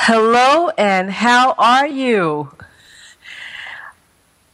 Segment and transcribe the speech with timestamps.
[0.00, 2.50] Hello, and how are you?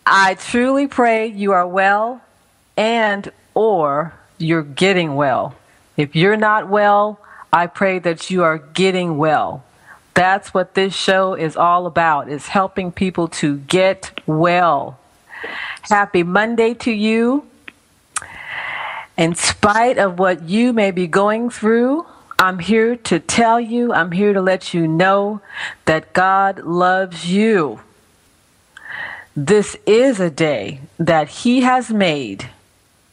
[0.05, 2.23] I truly pray you are well
[2.77, 5.55] and or you're getting well.
[5.97, 7.21] If you're not well,
[7.53, 9.63] I pray that you are getting well.
[10.15, 14.99] That's what this show is all about, is helping people to get well.
[15.83, 17.47] Happy Monday to you.
[19.17, 22.07] In spite of what you may be going through,
[22.39, 25.41] I'm here to tell you, I'm here to let you know
[25.85, 27.81] that God loves you.
[29.37, 32.51] This is a day that He has made.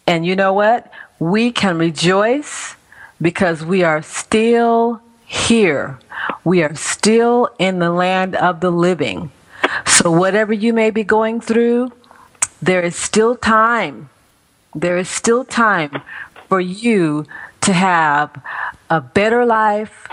[0.07, 0.91] And you know what?
[1.19, 2.75] We can rejoice
[3.21, 5.99] because we are still here.
[6.43, 9.31] We are still in the land of the living.
[9.85, 11.91] So, whatever you may be going through,
[12.61, 14.09] there is still time.
[14.75, 16.01] There is still time
[16.47, 17.25] for you
[17.61, 18.41] to have
[18.89, 20.07] a better life,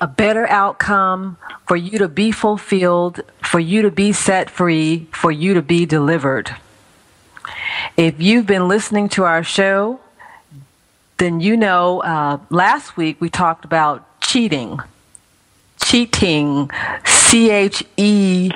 [0.00, 5.30] a better outcome, for you to be fulfilled, for you to be set free, for
[5.30, 6.54] you to be delivered.
[7.96, 10.00] If you've been listening to our show,
[11.18, 14.80] then you know uh, last week we talked about cheating.
[15.84, 16.70] Cheating,
[17.04, 18.50] C H E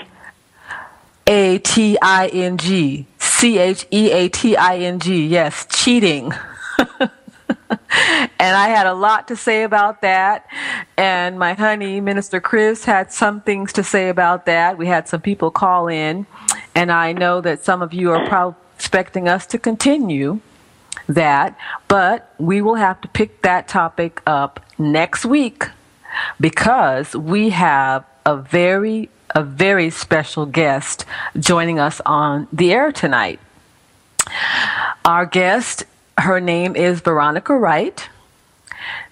[1.26, 3.06] A T I N G.
[3.18, 5.26] C H E A T I N G.
[5.26, 6.32] Yes, cheating.
[7.70, 10.46] and I had a lot to say about that.
[10.96, 14.78] And my honey, Minister Chris, had some things to say about that.
[14.78, 16.26] We had some people call in,
[16.74, 20.40] and I know that some of you are probably expecting us to continue
[21.08, 21.56] that,
[21.88, 25.68] but we will have to pick that topic up next week
[26.40, 31.04] because we have a very a very special guest
[31.38, 33.38] joining us on the air tonight.
[35.04, 35.84] Our guest
[36.18, 38.08] her name is Veronica Wright.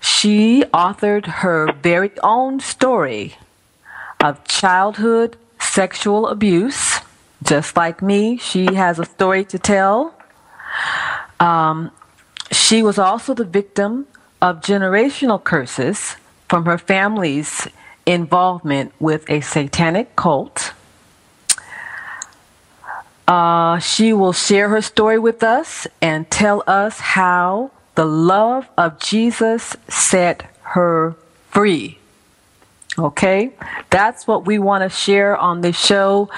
[0.01, 3.37] She authored her very own story
[4.21, 7.01] of childhood sexual abuse.
[7.43, 10.15] Just like me, she has a story to tell.
[11.41, 11.91] Um,
[12.51, 14.07] she was also the victim
[14.41, 16.17] of generational curses
[16.49, 17.69] from her family's
[18.07, 20.73] involvement with a satanic cult.
[23.27, 28.99] Uh, she will share her story with us and tell us how the love of
[28.99, 31.17] Jesus set her
[31.49, 31.99] free.
[32.99, 33.53] Okay,
[33.91, 36.31] that's what we want to share on this show.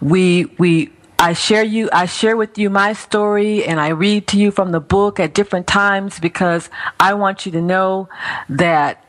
[0.00, 4.38] We we I share you I share with you my story and I read to
[4.38, 8.08] you from the book at different times because I want you to know
[8.48, 9.04] that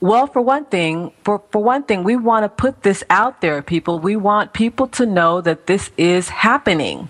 [0.00, 3.62] well, for one thing, for, for one thing, we want to put this out there,
[3.62, 3.98] people.
[3.98, 7.08] We want people to know that this is happening.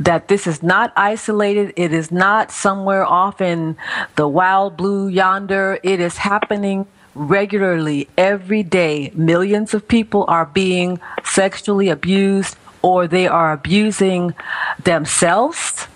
[0.00, 1.72] That this is not isolated.
[1.76, 3.76] It is not somewhere off in
[4.16, 5.78] the wild blue yonder.
[5.84, 9.12] It is happening regularly every day.
[9.14, 14.34] Millions of people are being sexually abused or they are abusing
[14.82, 15.86] themselves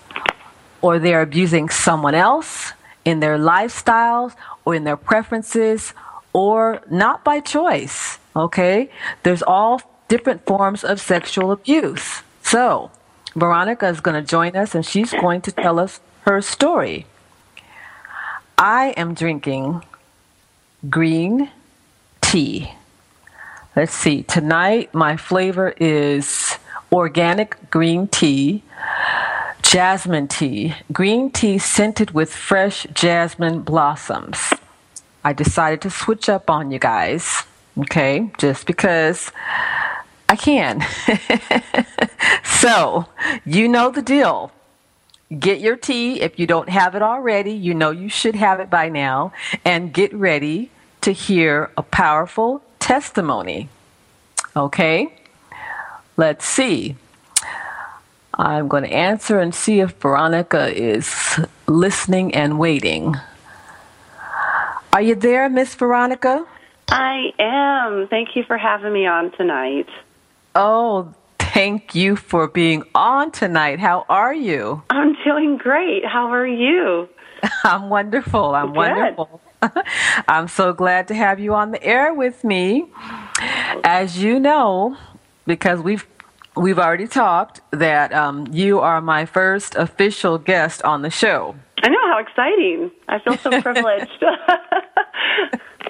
[0.81, 2.71] or they're abusing someone else
[3.03, 4.33] in their lifestyles
[4.65, 5.93] or in their preferences
[6.33, 8.19] or not by choice.
[8.35, 8.89] Okay?
[9.23, 12.21] There's all different forms of sexual abuse.
[12.43, 12.91] So,
[13.35, 17.05] Veronica is going to join us and she's going to tell us her story.
[18.57, 19.83] I am drinking
[20.89, 21.49] green
[22.21, 22.71] tea.
[23.75, 26.57] Let's see, tonight my flavor is
[26.91, 28.63] organic green tea,
[29.61, 34.53] jasmine tea, green tea scented with fresh jasmine blossoms.
[35.23, 37.43] I decided to switch up on you guys,
[37.77, 39.31] okay, just because
[40.27, 40.83] I can.
[42.43, 43.05] so,
[43.45, 44.51] you know the deal.
[45.37, 47.51] Get your tea if you don't have it already.
[47.51, 49.31] You know you should have it by now.
[49.63, 50.71] And get ready
[51.01, 53.69] to hear a powerful testimony.
[54.55, 55.13] Okay?
[56.17, 56.95] Let's see.
[58.33, 63.15] I'm going to answer and see if Veronica is listening and waiting.
[64.93, 66.45] Are you there, Miss Veronica?
[66.89, 68.07] I am.
[68.09, 69.87] Thank you for having me on tonight.
[70.53, 73.79] Oh, thank you for being on tonight.
[73.79, 74.83] How are you?
[74.89, 76.05] I'm doing great.
[76.05, 77.07] How are you?
[77.63, 78.53] I'm wonderful.
[78.53, 78.75] I'm Good.
[78.75, 79.41] wonderful.
[80.27, 82.87] I'm so glad to have you on the air with me.
[83.85, 84.97] As you know,
[85.45, 86.05] because we've
[86.57, 91.55] we've already talked that um, you are my first official guest on the show.
[91.83, 92.91] I know how exciting.
[93.07, 94.23] I feel so privileged.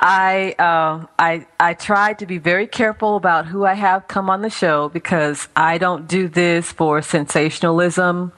[0.00, 4.42] I uh, I I tried to be very careful about who I have come on
[4.42, 8.32] the show because I don't do this for sensationalism.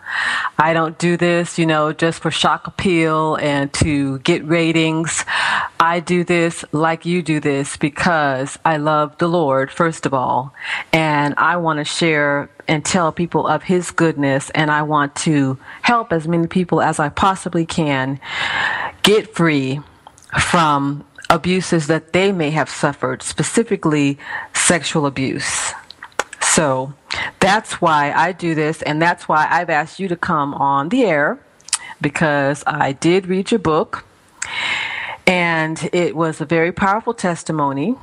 [0.59, 5.25] I don't do this, you know, just for shock appeal and to get ratings.
[5.81, 10.55] I do this like you do this because I love the Lord first of all,
[10.93, 15.59] and I want to share and tell people of His goodness, and I want to
[15.83, 18.21] help as many people as I possibly can
[19.03, 19.81] get free
[20.39, 24.19] from abuses that they may have suffered, specifically
[24.53, 25.73] sexual abuse.
[26.43, 26.93] So
[27.41, 31.05] that's why I do this, and that's why I've asked you to come on the
[31.05, 31.39] air
[32.01, 34.05] because I did read your book,
[35.27, 37.97] and it was a very powerful testimony.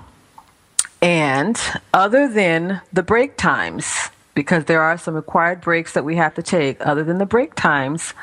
[1.02, 1.60] And
[1.94, 6.44] other than the break times, because there are some required breaks that we have to
[6.44, 8.14] take, other than the break times,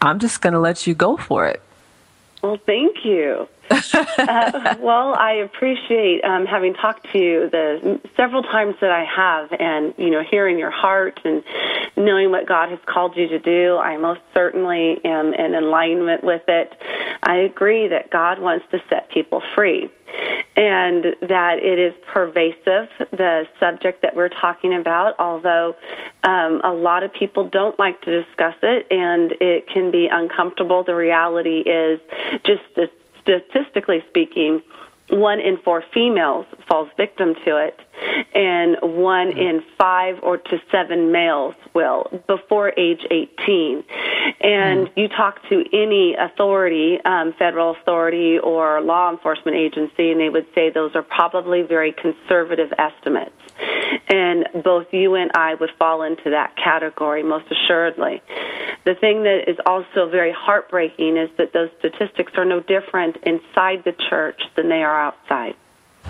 [0.00, 1.62] I'm just going to let you go for it.
[2.44, 3.48] Well, thank you.
[3.70, 9.52] uh, well, I appreciate um, having talked to you the several times that I have,
[9.58, 11.42] and you know, hearing your heart and
[11.96, 13.76] knowing what God has called you to do.
[13.76, 16.72] I most certainly am in alignment with it.
[17.22, 19.90] I agree that God wants to set people free.
[20.56, 25.74] And that it is pervasive, the subject that we're talking about, although
[26.22, 30.84] um, a lot of people don't like to discuss it and it can be uncomfortable.
[30.84, 31.98] The reality is,
[32.44, 32.88] just the
[33.24, 34.62] statistically speaking,
[35.10, 37.78] one in four females falls victim to it,
[38.34, 43.84] and one in five or to seven males will before age 18.
[44.40, 50.28] And you talk to any authority, um, federal authority or law enforcement agency, and they
[50.28, 53.32] would say those are probably very conservative estimates.
[54.08, 58.22] And both you and I would fall into that category, most assuredly.
[58.84, 63.82] The thing that is also very heartbreaking is that those statistics are no different inside
[63.84, 65.54] the church than they are outside.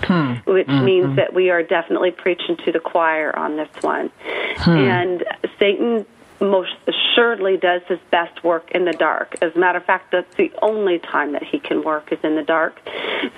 [0.03, 0.33] Hmm.
[0.45, 1.15] Which hmm, means hmm.
[1.15, 4.11] that we are definitely preaching to the choir on this one.
[4.65, 5.23] And
[5.59, 6.05] Satan
[6.39, 9.35] most assuredly does his best work in the dark.
[9.41, 12.35] As a matter of fact, that's the only time that he can work is in
[12.35, 12.79] the dark.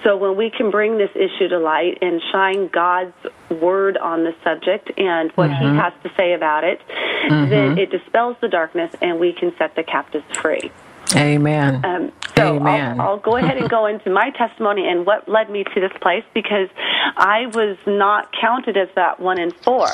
[0.03, 3.15] So when we can bring this issue to light and shine God's
[3.49, 5.77] word on the subject and what he mm-hmm.
[5.77, 7.77] has to say about it, then mm-hmm.
[7.77, 10.71] it dispels the darkness and we can set the captives free.
[11.15, 11.85] Amen.
[11.85, 12.99] Um, so Amen.
[12.99, 15.91] I'll, I'll go ahead and go into my testimony and what led me to this
[16.01, 16.69] place because
[17.15, 19.87] I was not counted as that one in four.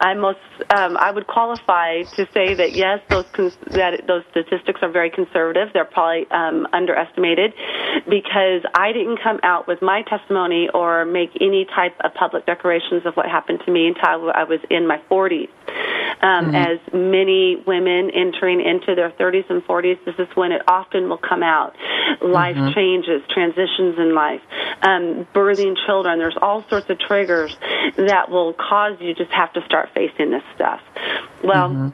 [0.00, 0.38] I most
[0.70, 5.10] um, I would qualify to say that yes, those cons- that those statistics are very
[5.10, 5.68] conservative.
[5.72, 7.54] They're probably um, underestimated
[8.08, 13.06] because I didn't come out with my testimony or make any type of public declarations
[13.06, 15.48] of what happened to me until I was in my 40s.
[16.24, 21.10] Um, As many women entering into their 30s and 40s, this is when it often
[21.10, 21.76] will come out.
[22.22, 24.40] Life changes, transitions in life,
[24.82, 26.18] um, birthing children.
[26.18, 27.54] There's all sorts of triggers
[27.96, 30.80] that will cause you just have to start facing this stuff.
[31.42, 31.92] Well,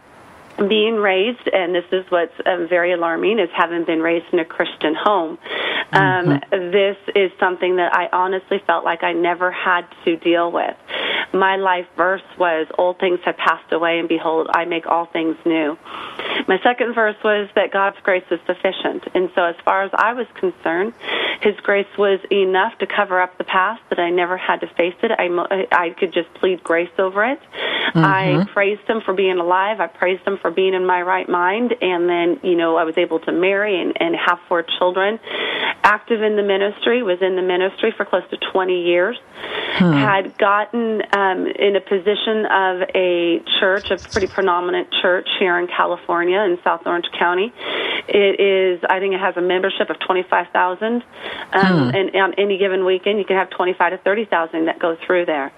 [0.68, 4.44] being raised, and this is what's um, very alarming, is having been raised in a
[4.44, 5.38] Christian home.
[5.92, 10.76] Um, This is something that I honestly felt like I never had to deal with.
[11.32, 15.36] My life verse was, Old things have passed away, and behold, I make all things
[15.44, 15.78] new.
[16.48, 19.04] My second verse was that God's grace is sufficient.
[19.14, 20.94] And so, as far as I was concerned,
[21.42, 24.94] His grace was enough to cover up the past, that I never had to face
[25.02, 25.12] it.
[25.12, 27.40] I, I could just plead grace over it.
[27.94, 28.04] Mm-hmm.
[28.04, 29.80] I praised Him for being alive.
[29.80, 31.74] I praised Him for being in my right mind.
[31.80, 35.18] And then, you know, I was able to marry and, and have four children.
[35.82, 39.16] Active in the ministry, was in the ministry for close to 20 years.
[39.74, 39.92] Hmm.
[39.92, 45.66] Had gotten um, in a position of a church, a pretty predominant church here in
[45.66, 47.52] California in South Orange County.
[48.08, 50.84] It is, I think it has a membership of 25,000.
[50.92, 51.94] Um, hmm.
[51.94, 55.52] And on any given weekend, you can have 25 to 30,000 that go through there.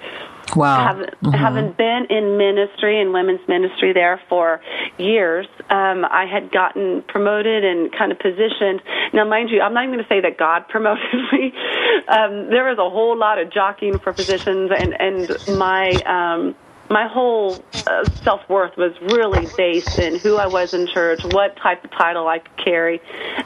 [0.55, 0.87] Wow.
[0.87, 1.31] Have, mm-hmm.
[1.31, 4.61] Having been in ministry and women's ministry there for
[4.99, 8.83] years, um, I had gotten promoted and kind of positioned.
[9.13, 11.53] Now, mind you, I'm not even going to say that God promoted me.
[12.09, 16.55] Um, there was a whole lot of jockeying for positions, and and my um,
[16.93, 21.57] my whole uh, self worth was really based in who I was in church, what
[21.57, 23.01] type of title I could carry.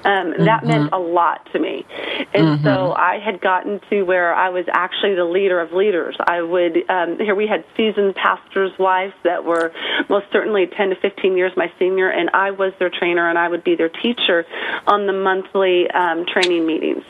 [0.05, 0.45] Um, mm-hmm.
[0.45, 1.87] That meant a lot to me.
[2.35, 2.65] And mm-hmm.
[2.65, 6.17] so I had gotten to where I was actually the leader of leaders.
[6.19, 9.73] I would, um, here we had seasoned pastors' wives that were
[10.09, 13.49] most certainly 10 to 15 years my senior, and I was their trainer and I
[13.49, 14.45] would be their teacher
[14.87, 17.05] on the monthly um, training meetings.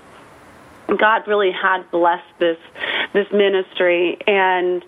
[0.87, 2.59] God really had blessed this
[3.13, 4.85] this ministry and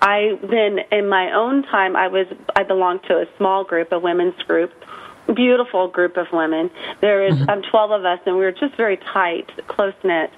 [0.00, 3.98] I then in my own time I was I belonged to a small group, a
[3.98, 4.72] women's group
[5.34, 6.70] beautiful group of women.
[7.00, 7.50] There is, mm-hmm.
[7.50, 10.30] um, 12 of us, and we were just very tight, close knit.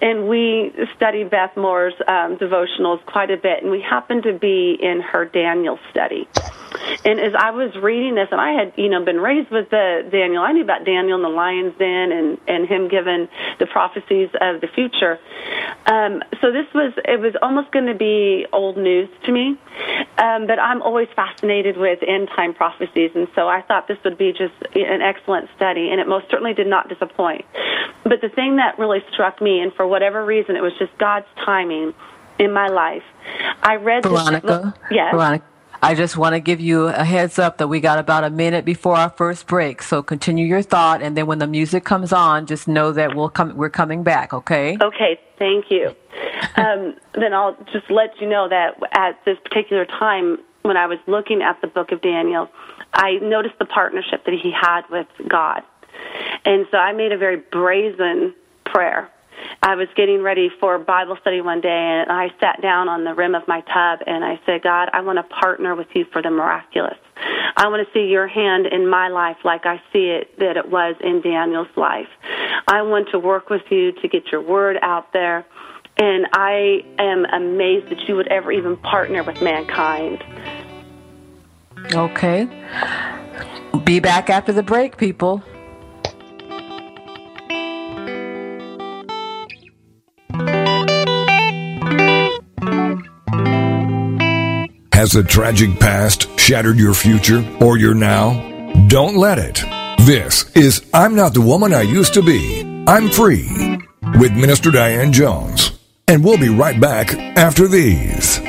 [0.00, 4.76] And we studied Beth Moore's um, devotionals quite a bit, and we happened to be
[4.80, 6.28] in her Daniel study.
[7.04, 10.08] And as I was reading this, and I had, you know, been raised with the
[10.10, 13.28] Daniel, I knew about Daniel and the lion's den and, and him given
[13.58, 15.18] the prophecies of the future.
[15.86, 19.58] Um, so this was, it was almost going to be old news to me.
[20.18, 24.18] Um, but I'm always fascinated with end time prophecies, and so I thought this would
[24.18, 27.44] be just an excellent study, and it most certainly did not disappoint.
[28.02, 31.26] But the thing that really struck me, and for whatever reason, it was just God's
[31.44, 31.94] timing
[32.38, 33.02] in my life.
[33.62, 34.74] I read Veronica.
[34.82, 35.12] This, yes.
[35.12, 35.44] Veronica.
[35.80, 38.64] I just want to give you a heads up that we got about a minute
[38.64, 39.82] before our first break.
[39.82, 43.28] So continue your thought, and then when the music comes on, just know that we'll
[43.28, 43.56] come.
[43.56, 44.32] We're coming back.
[44.32, 44.76] Okay.
[44.80, 45.20] Okay.
[45.38, 45.94] Thank you.
[46.56, 50.98] um, then I'll just let you know that at this particular time, when I was
[51.06, 52.48] looking at the book of Daniel,
[52.92, 55.62] I noticed the partnership that he had with God.
[56.44, 59.10] And so I made a very brazen prayer.
[59.62, 63.14] I was getting ready for Bible study one day and I sat down on the
[63.14, 66.22] rim of my tub and I said, God, I want to partner with you for
[66.22, 66.98] the miraculous.
[67.56, 70.70] I want to see your hand in my life like I see it that it
[70.70, 72.08] was in Daniel's life.
[72.66, 75.44] I want to work with you to get your word out there.
[75.96, 80.22] And I am amazed that you would ever even partner with mankind.
[81.92, 82.48] Okay.
[83.84, 85.42] Be back after the break, people.
[94.98, 98.32] Has a tragic past shattered your future or your now?
[98.88, 99.62] Don't let it.
[100.04, 102.84] This is I'm Not the Woman I Used to Be.
[102.88, 103.78] I'm Free
[104.18, 105.70] with Minister Diane Jones.
[106.08, 108.40] And we'll be right back after these.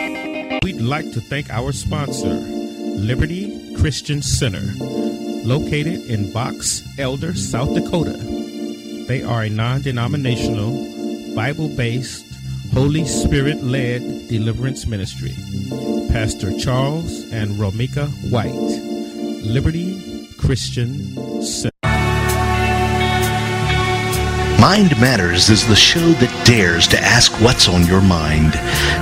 [0.64, 2.34] We'd like to thank our sponsor.
[2.34, 4.66] Liberty Christian Center,
[5.46, 8.18] located in Box Elder, South Dakota.
[9.08, 12.26] They are a non denominational, Bible based,
[12.74, 15.36] Holy Spirit led deliverance ministry.
[16.12, 18.52] Pastor Charles and Romika White,
[19.46, 21.79] Liberty Christian Center.
[24.60, 28.52] Mind Matters is the show that dares to ask what's on your mind.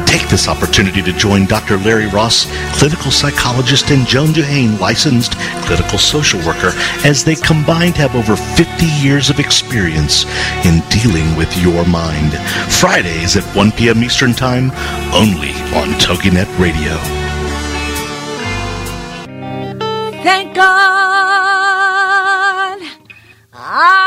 [0.07, 1.77] Take this opportunity to join Dr.
[1.79, 2.45] Larry Ross,
[2.77, 5.31] clinical psychologist, and Joan Duhane, licensed
[5.65, 6.73] clinical social worker,
[7.03, 10.25] as they combined have over 50 years of experience
[10.63, 12.33] in dealing with your mind.
[12.71, 14.03] Fridays at 1 p.m.
[14.03, 14.69] Eastern Time,
[15.11, 16.95] only on TogiNet Radio.
[20.21, 20.77] Thank God
[23.53, 24.06] I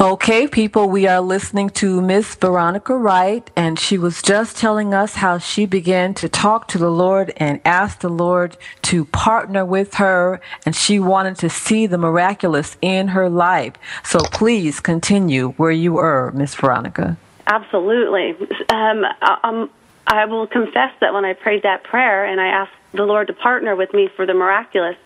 [0.00, 5.16] Okay, people, we are listening to Miss Veronica Wright, and she was just telling us
[5.16, 9.94] how she began to talk to the Lord and ask the Lord to partner with
[9.94, 13.72] her, and she wanted to see the miraculous in her life.
[14.04, 17.16] So please continue where you were, Miss Veronica.
[17.48, 18.36] Absolutely.
[18.68, 19.04] Um,
[19.42, 19.68] um,
[20.06, 23.32] I will confess that when I prayed that prayer and I asked the Lord to
[23.32, 24.96] partner with me for the miraculous,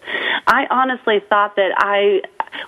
[0.46, 2.20] I honestly thought that I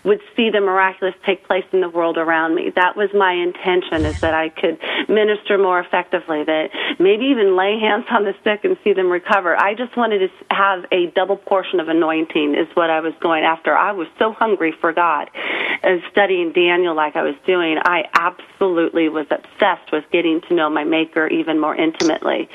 [0.04, 2.70] would see the miraculous take place in the world around me.
[2.74, 7.78] That was my intention is that I could minister more effectively, that maybe even lay
[7.78, 9.56] hands on the sick and see them recover.
[9.56, 13.44] I just wanted to have a double portion of anointing is what I was going
[13.44, 13.76] after.
[13.76, 15.30] I was so hungry for God.
[15.84, 20.70] and studying Daniel like I was doing, I absolutely was obsessed with getting to know
[20.70, 22.48] my maker even more intimately.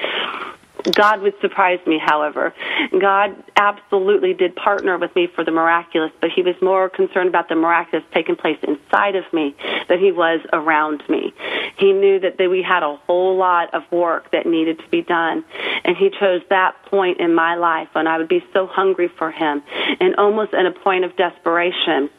[0.93, 2.53] God would surprise me, however.
[2.99, 7.49] God absolutely did partner with me for the miraculous, but he was more concerned about
[7.49, 9.55] the miraculous taking place inside of me
[9.87, 11.33] than he was around me.
[11.77, 15.43] He knew that we had a whole lot of work that needed to be done,
[15.83, 19.31] and he chose that point in my life when I would be so hungry for
[19.31, 19.61] him
[19.99, 22.09] and almost at a point of desperation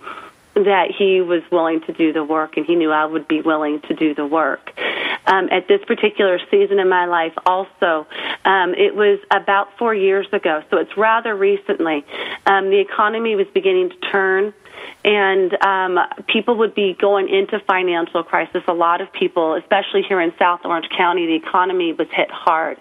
[0.55, 3.81] that he was willing to do the work and he knew I would be willing
[3.89, 4.73] to do the work.
[5.27, 8.07] Um, at this particular season in my life, also,
[8.45, 12.05] um, it was about four years ago, so it's rather recently.
[12.47, 14.55] Um, the economy was beginning to turn
[15.05, 18.63] and um, people would be going into financial crisis.
[18.69, 22.79] A lot of people, especially here in South Orange County, the economy was hit hard.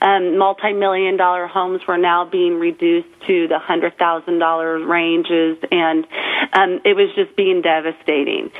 [0.00, 6.06] Um, multi-million dollar homes were now being reduced to the hundred thousand dollar ranges, and
[6.52, 8.50] um, it was just being devastating.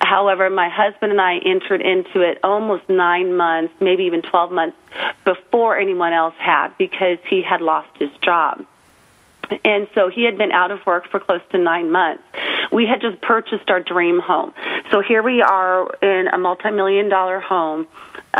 [0.00, 4.76] However, my husband and I entered into it almost nine months, maybe even twelve months
[5.24, 8.66] before anyone else had, because he had lost his job.
[9.64, 12.22] And so he had been out of work for close to nine months.
[12.78, 14.52] We had just purchased our dream home.
[14.92, 17.88] So here we are in a multi-million dollar home,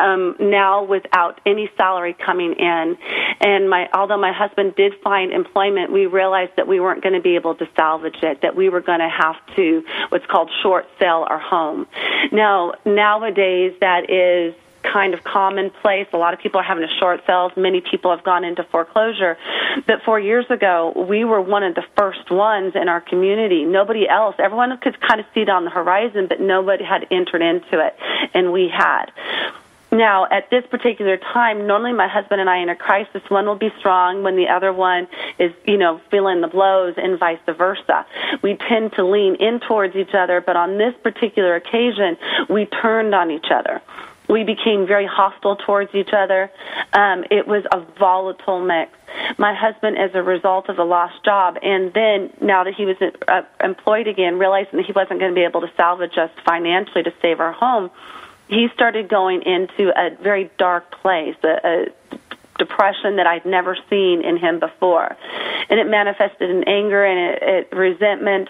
[0.01, 2.97] um, now without any salary coming in.
[3.41, 7.21] And my, although my husband did find employment, we realized that we weren't going to
[7.21, 10.87] be able to salvage it, that we were going to have to what's called short
[11.01, 11.89] sell our home.
[12.31, 16.07] Now, nowadays that is kind of commonplace.
[16.13, 17.53] A lot of people are having to short sales.
[17.57, 19.37] Many people have gone into foreclosure.
[19.87, 23.65] But four years ago, we were one of the first ones in our community.
[23.65, 27.43] Nobody else, everyone could kind of see it on the horizon, but nobody had entered
[27.43, 27.97] into it.
[28.35, 29.07] And we had.
[29.91, 33.57] Now, at this particular time, normally my husband and I in a crisis, one will
[33.57, 38.05] be strong when the other one is, you know, feeling the blows and vice versa.
[38.43, 42.19] We tend to lean in towards each other, but on this particular occasion,
[42.51, 43.81] we turned on each other
[44.29, 46.51] we became very hostile towards each other.
[46.93, 48.93] Um, it was a volatile mix.
[49.39, 52.97] My husband, as a result of the lost job, and then now that he was
[53.01, 57.03] uh, employed again, realizing that he wasn't going to be able to salvage us financially
[57.03, 57.91] to save our home,
[58.49, 62.28] he started going into a very dark place, a, a
[62.59, 65.17] depression that I'd never seen in him before.
[65.71, 68.49] And it manifested in anger and it, it resentment.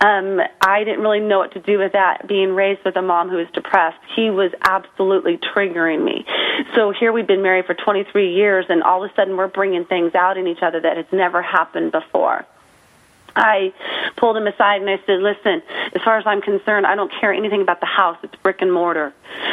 [0.00, 3.28] Um, I didn't really know what to do with that, being raised with a mom
[3.28, 3.98] who was depressed.
[4.16, 6.24] He was absolutely triggering me.
[6.74, 9.84] So here we've been married for 23 years, and all of a sudden we're bringing
[9.84, 12.46] things out in each other that has never happened before.
[13.36, 13.72] I
[14.16, 15.62] pulled him aside and I said, listen,
[15.94, 18.18] as far as I'm concerned, I don't care anything about the house.
[18.22, 19.12] It's brick and mortar.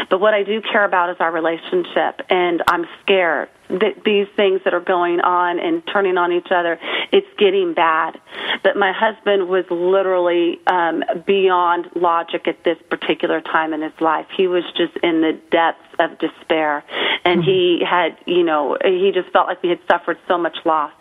[0.10, 2.22] But what I do care about is our relationship.
[2.30, 6.80] And I'm scared that these things that are going on and turning on each other,
[7.12, 8.20] it's getting bad.
[8.64, 14.28] But my husband was literally um, beyond logic at this particular time in his life.
[14.36, 16.84] He was just in the depths of despair.
[17.26, 17.50] And mm-hmm.
[17.50, 20.92] he had, you know, he just felt like he had suffered so much loss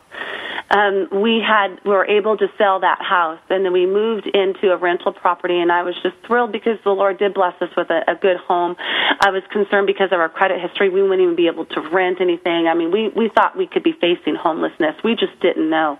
[0.70, 4.72] um, we had we were able to sell that house, and then we moved into
[4.72, 5.60] a rental property.
[5.60, 8.36] And I was just thrilled because the Lord did bless us with a, a good
[8.36, 8.74] home.
[8.78, 12.20] I was concerned because of our credit history, we wouldn't even be able to rent
[12.20, 12.66] anything.
[12.66, 14.96] I mean, we we thought we could be facing homelessness.
[15.04, 15.98] We just didn't know.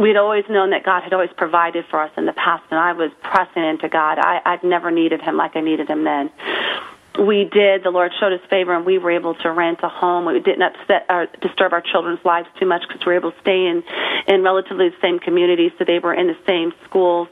[0.00, 2.92] We'd always known that God had always provided for us in the past, and I
[2.92, 4.18] was pressing into God.
[4.18, 6.30] I, I'd never needed Him like I needed Him then
[7.18, 7.84] we did.
[7.84, 10.26] The Lord showed us favor, and we were able to rent a home.
[10.26, 13.40] We didn't upset or disturb our children's lives too much because we were able to
[13.40, 13.82] stay in
[14.26, 17.28] in relatively the same community, so they were in the same schools.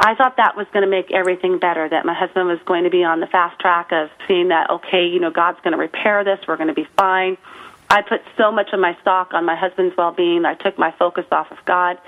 [0.00, 1.88] I thought that was going to make everything better.
[1.88, 5.06] That my husband was going to be on the fast track of seeing that okay,
[5.06, 6.38] you know, God's going to repair this.
[6.48, 7.36] We're going to be fine.
[7.90, 10.44] I put so much of my stock on my husband's well-being.
[10.44, 11.98] I took my focus off of God.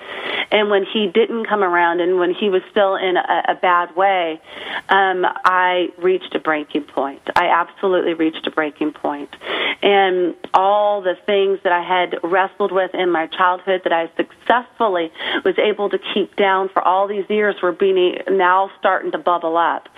[0.52, 3.96] And when he didn't come around and when he was still in a, a bad
[3.96, 4.40] way,
[4.88, 7.22] um, I reached a breaking point.
[7.34, 9.34] I absolutely reached a breaking point.
[9.82, 15.10] And all the things that I had wrestled with in my childhood that I successfully
[15.44, 19.56] was able to keep down for all these years were being now starting to bubble
[19.56, 19.88] up.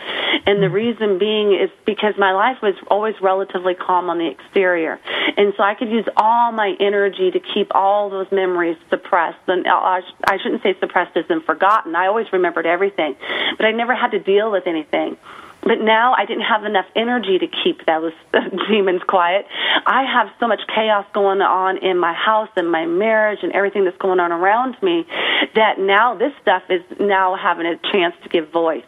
[0.46, 4.98] And the reason being is because my life was always relatively calm on the exterior.
[5.36, 9.38] And so I could use all my energy to keep all those memories suppressed.
[9.46, 11.94] And uh, I shouldn't say suppressed as in forgotten.
[11.94, 13.16] I always remembered everything.
[13.56, 15.16] But I never had to deal with anything.
[15.62, 18.12] But now I didn't have enough energy to keep those
[18.68, 19.46] demons quiet.
[19.86, 23.84] I have so much chaos going on in my house and my marriage and everything
[23.84, 25.06] that's going on around me
[25.54, 28.84] that now this stuff is now having a chance to give voice.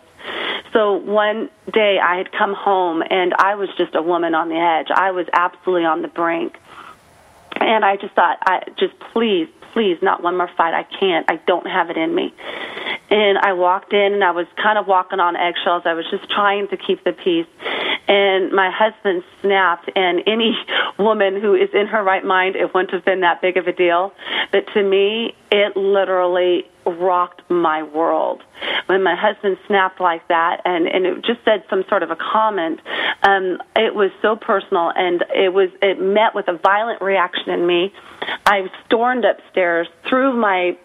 [0.73, 4.57] So one day I had come home and I was just a woman on the
[4.57, 4.89] edge.
[4.95, 6.59] I was absolutely on the brink.
[7.61, 10.75] And I just thought, I just please, please, not one more fight.
[10.75, 11.31] I can't.
[11.31, 12.35] I don't have it in me.
[13.11, 15.83] And I walked in and I was kind of walking on eggshells.
[15.85, 17.47] I was just trying to keep the peace.
[18.09, 20.57] And my husband snapped, and any
[20.99, 23.73] woman who is in her right mind, it wouldn't have been that big of a
[23.73, 24.13] deal.
[24.53, 28.43] But to me, it literally rocked my world.
[28.87, 32.17] When my husband snapped like that and and it just said some sort of a
[32.17, 32.81] comment
[33.23, 37.67] um it was so personal and it was it met with a violent reaction in
[37.67, 37.93] me.
[38.47, 40.79] I stormed upstairs threw my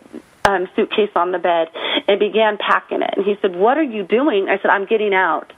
[0.46, 1.70] um suitcase on the bed
[2.08, 3.14] and began packing it.
[3.16, 4.50] And he said what are you doing?
[4.50, 5.54] I said i'm getting out.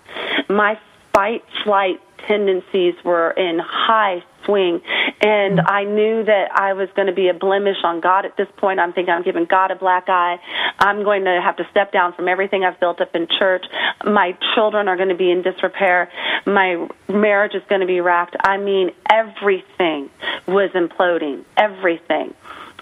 [0.49, 0.78] My
[1.13, 4.82] fight flight tendencies were in high swing
[5.21, 5.63] and mm.
[5.65, 8.80] I knew that I was going to be a blemish on God at this point.
[8.80, 10.38] I'm thinking I'm giving God a black eye.
[10.80, 13.65] I'm going to have to step down from everything I've built up in church.
[14.04, 16.12] My children are going to be in disrepair.
[16.45, 18.36] My marriage is going to be racked.
[18.43, 20.10] I mean, everything
[20.47, 21.45] was imploding.
[21.56, 22.34] Everything.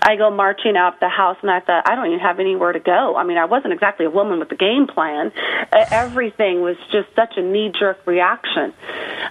[0.02, 2.80] I go marching out the house, and I thought, I don't even have anywhere to
[2.80, 3.16] go.
[3.16, 5.32] I mean, I wasn't exactly a woman with a game plan.
[5.72, 8.74] Everything was just such a knee jerk reaction.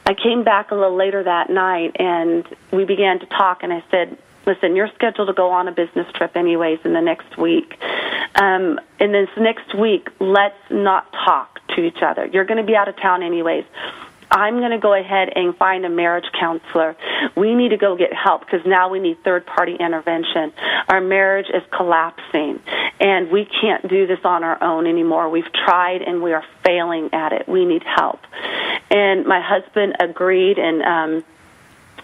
[0.06, 3.82] I came back a little later that night, and we began to talk, and I
[3.90, 7.76] said, listen, you're scheduled to go on a business trip anyways in the next week.
[8.36, 12.26] Um, in this next week, let's not talk to each other.
[12.26, 13.64] You're going to be out of town anyways.
[14.30, 16.96] I'm going to go ahead and find a marriage counselor.
[17.36, 20.52] We need to go get help because now we need third party intervention.
[20.88, 22.60] Our marriage is collapsing
[23.00, 25.28] and we can't do this on our own anymore.
[25.30, 27.48] We've tried and we are failing at it.
[27.48, 28.20] We need help.
[28.90, 31.24] And my husband agreed and, um,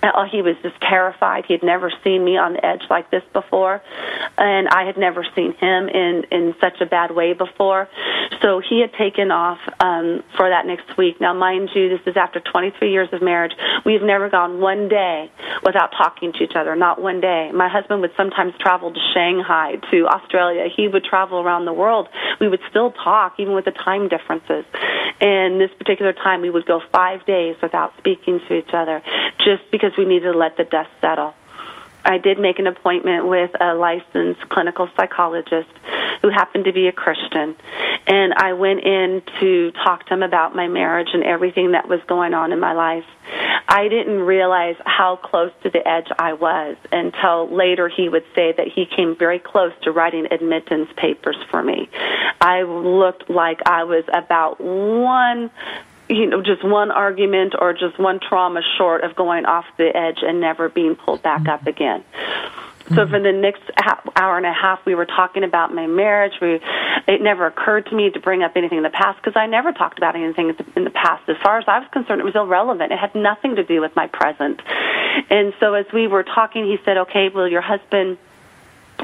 [0.03, 1.45] Oh, he was just terrified.
[1.47, 3.83] He had never seen me on the edge like this before,
[4.39, 7.89] and I had never seen him in in such a bad way before.
[8.43, 11.21] So he had taken off um, for that next week.
[11.21, 13.53] Now, mind you, this is after 23 years of marriage.
[13.85, 15.31] We've never gone one day
[15.65, 16.77] without talking to each other.
[16.77, 17.51] Not one day.
[17.53, 20.67] My husband would sometimes travel to Shanghai, to Australia.
[20.75, 22.09] He would travel around the world.
[22.41, 24.65] We would still talk, even with the time differences.
[25.21, 29.03] And this particular time, we would go five days without speaking to each other,
[29.39, 31.35] just because we needed to let the dust settle.
[32.05, 35.69] I did make an appointment with a licensed clinical psychologist
[36.23, 37.57] who happened to be a Christian.
[38.07, 42.01] And I went in to talk to him about my marriage and everything that was
[42.07, 43.05] going on in my life.
[43.69, 48.53] I didn't realize how close to the edge I was until later he would say
[48.57, 51.89] that he came very close to writing admittance papers for me.
[52.41, 55.51] I looked like I was about one
[56.09, 60.19] you know, just one argument or just one trauma short of going off the edge
[60.23, 61.51] and never being pulled back mm-hmm.
[61.51, 62.05] up again.
[62.95, 63.63] So for the next
[64.15, 66.35] hour and a half, we were talking about my marriage.
[66.41, 66.61] We,
[67.09, 69.73] it never occurred to me to bring up anything in the past because I never
[69.73, 71.29] talked about anything in the past.
[71.29, 72.93] As far as I was concerned, it was irrelevant.
[72.93, 74.63] It had nothing to do with my present.
[75.31, 78.19] And so as we were talking, he said, "Okay, well, your husband?"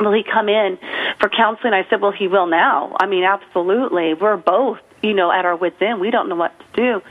[0.01, 0.79] Will he come in
[1.21, 1.75] for counseling?
[1.75, 2.97] I said, Well, he will now.
[2.99, 4.15] I mean, absolutely.
[4.15, 6.01] We're both you know, at our wits' end.
[6.01, 7.03] We don't know what to do.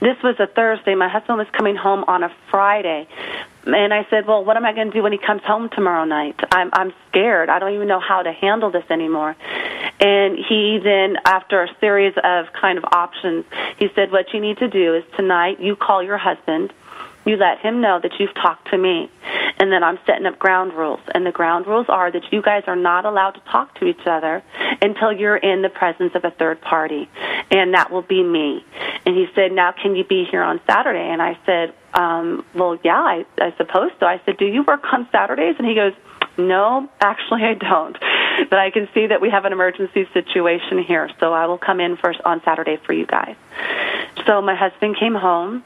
[0.00, 0.94] This was a Thursday.
[0.94, 3.08] My husband was coming home on a Friday.
[3.64, 6.04] And I said, "Well, what am I going to do when he comes home tomorrow
[6.04, 6.38] night?
[6.50, 7.48] I'm I'm scared.
[7.48, 9.36] I don't even know how to handle this anymore."
[10.00, 13.44] And he then, after a series of kind of options,
[13.78, 16.72] he said, "What you need to do is tonight you call your husband
[17.24, 19.10] you let him know that you've talked to me
[19.62, 20.98] and then I'm setting up ground rules.
[21.14, 24.04] And the ground rules are that you guys are not allowed to talk to each
[24.06, 24.42] other
[24.82, 27.08] until you're in the presence of a third party.
[27.48, 28.64] And that will be me.
[29.06, 31.08] And he said, Now can you be here on Saturday?
[31.08, 34.06] And I said, um, Well, yeah, I, I suppose so.
[34.06, 35.54] I said, Do you work on Saturdays?
[35.58, 35.92] And he goes,
[36.36, 37.96] No, actually I don't.
[38.50, 41.78] But I can see that we have an emergency situation here, so I will come
[41.78, 43.36] in first on Saturday for you guys.
[44.26, 45.62] So my husband came home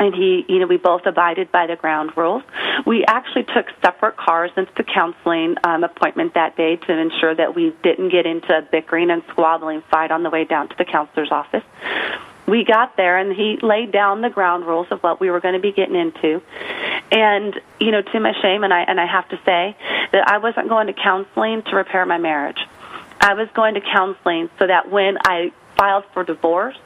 [0.00, 2.42] and he, you know, we both abided by the ground rules.
[2.86, 7.54] We actually took separate cars into the counseling um, appointment that day to ensure that
[7.54, 10.86] we didn't get into a bickering and squabbling fight on the way down to the
[10.86, 11.62] counselor's office.
[12.46, 15.54] We got there, and he laid down the ground rules of what we were going
[15.54, 16.42] to be getting into.
[17.12, 19.76] And you know, to my shame, and I and I have to say
[20.12, 22.58] that I wasn't going to counseling to repair my marriage.
[23.20, 26.78] I was going to counseling so that when I filed for divorce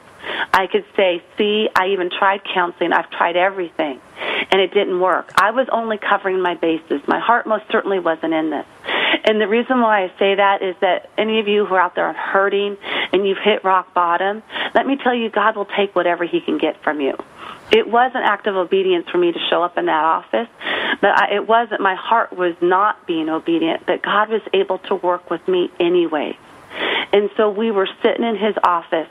[0.53, 2.93] I could say, see, I even tried counseling.
[2.93, 3.99] I've tried everything,
[4.51, 5.31] and it didn't work.
[5.35, 7.01] I was only covering my bases.
[7.07, 8.65] My heart most certainly wasn't in this.
[9.25, 11.95] And the reason why I say that is that any of you who are out
[11.95, 12.77] there hurting
[13.11, 16.57] and you've hit rock bottom, let me tell you, God will take whatever He can
[16.57, 17.13] get from you.
[17.71, 20.47] It was an act of obedience for me to show up in that office,
[21.01, 21.81] but I, it wasn't.
[21.81, 26.37] My heart was not being obedient, but God was able to work with me anyway.
[27.13, 29.09] And so we were sitting in his office,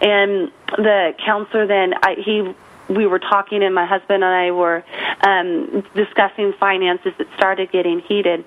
[0.00, 2.54] and the counselor then I, he
[2.88, 4.84] we were talking, and my husband and I were
[5.22, 7.12] um, discussing finances.
[7.18, 8.44] It started getting heated.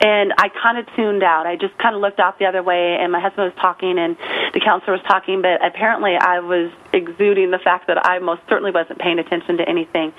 [0.00, 1.46] And I kind of tuned out.
[1.46, 4.16] I just kind of looked out the other way, and my husband was talking, and
[4.54, 8.70] the counselor was talking, but apparently I was exuding the fact that I most certainly
[8.70, 10.12] wasn't paying attention to anything.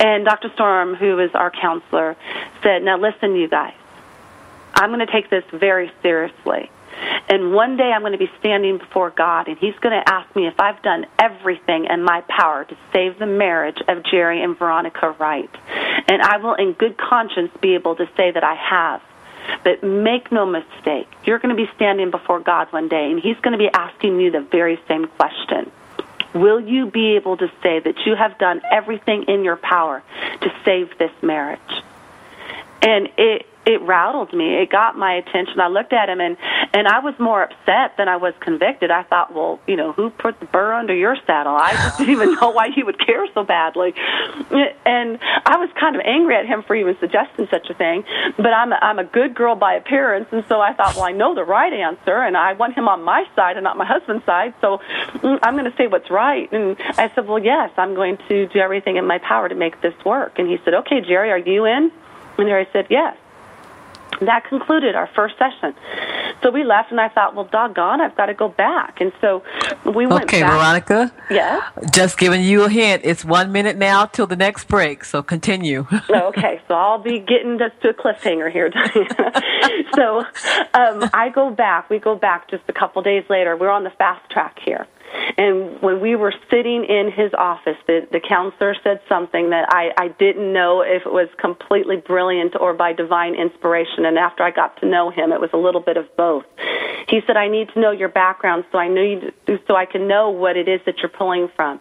[0.00, 0.50] And Dr.
[0.54, 2.16] Storm, who is our counselor,
[2.62, 3.74] said, Now listen, you guys,
[4.74, 6.70] I'm going to take this very seriously.
[7.30, 10.34] And one day I'm going to be standing before God, and He's going to ask
[10.34, 14.58] me if I've done everything in my power to save the marriage of Jerry and
[14.58, 15.50] Veronica Wright.
[16.08, 19.02] And I will, in good conscience, be able to say that I have.
[19.62, 23.38] But make no mistake, you're going to be standing before God one day, and He's
[23.40, 25.70] going to be asking you the very same question.
[26.34, 30.02] Will you be able to say that you have done everything in your power
[30.40, 31.60] to save this marriage?
[32.82, 34.62] And it it rattled me.
[34.62, 35.60] It got my attention.
[35.60, 36.38] I looked at him and
[36.72, 38.90] and I was more upset than I was convicted.
[38.90, 41.54] I thought, well, you know, who put the burr under your saddle?
[41.54, 43.92] I just didn't even know why he would care so badly.
[44.86, 48.04] And I was kind of angry at him for even suggesting such a thing.
[48.38, 51.12] But I'm a, I'm a good girl by appearance, and so I thought, well, I
[51.12, 54.24] know the right answer, and I want him on my side and not my husband's
[54.24, 54.54] side.
[54.62, 54.80] So
[55.20, 56.50] mm, I'm going to say what's right.
[56.52, 59.80] And I said, well, yes, I'm going to do everything in my power to make
[59.82, 60.38] this work.
[60.38, 61.92] And he said, okay, Jerry, are you in?
[62.38, 63.16] And Jerry said, yes
[64.26, 65.74] that concluded our first session.
[66.42, 69.00] So we left, and I thought, well, doggone, I've got to go back.
[69.00, 69.42] And so
[69.84, 70.52] we went okay, back.
[70.52, 71.12] Veronica.
[71.30, 71.68] Yeah.
[71.92, 73.02] Just giving you a hint.
[73.04, 75.86] It's one minute now till the next break, so continue.
[76.10, 79.42] okay, so I'll be getting just to a cliffhanger here, Diana.
[79.94, 80.18] so
[80.74, 81.90] um, I go back.
[81.90, 83.56] We go back just a couple days later.
[83.56, 84.86] We're on the fast track here.
[85.36, 89.90] And when we were sitting in his office, the, the counselor said something that I,
[89.96, 94.04] I didn't know if it was completely brilliant or by divine inspiration.
[94.04, 96.44] And after I got to know him, it was a little bit of both.
[97.08, 99.32] He said, "I need to know your background so I know you,
[99.66, 101.80] so I can know what it is that you're pulling from."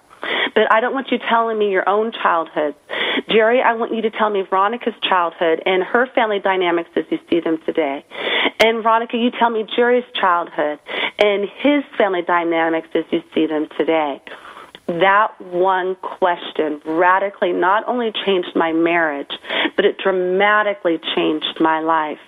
[0.56, 2.76] But I don't want you telling me your own childhood.
[3.30, 7.20] Jerry, I want you to tell me Veronica's childhood and her family dynamics as you
[7.30, 8.06] see them today.
[8.60, 10.80] And Veronica, you tell me Jerry's childhood
[11.20, 14.22] and his family dynamics as you see them today.
[14.88, 19.32] That one question radically not only changed my marriage,
[19.76, 22.20] but it dramatically changed my life.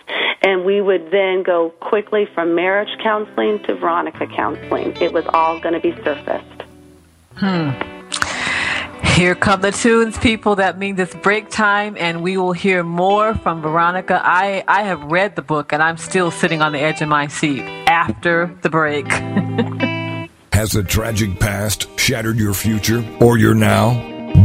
[0.41, 4.95] And we would then go quickly from marriage counseling to Veronica counseling.
[4.97, 6.68] It was all going to be surfaced.
[7.39, 7.71] Hmm.
[9.15, 10.55] Here come the tunes, people.
[10.55, 14.21] That means it's break time, and we will hear more from Veronica.
[14.23, 17.27] I, I have read the book, and I'm still sitting on the edge of my
[17.27, 19.07] seat after the break.
[20.53, 23.93] Has a tragic past shattered your future or your now?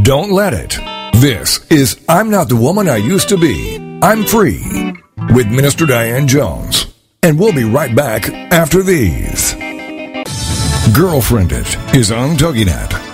[0.02, 0.78] Don't let it.
[1.20, 3.98] This is I'm Not the Woman I Used to Be.
[4.02, 4.94] I'm Free
[5.34, 6.86] with Minister Diane Jones.
[7.24, 9.63] And we'll be right back after these.
[10.92, 13.13] Girlfriended is on TogiNet.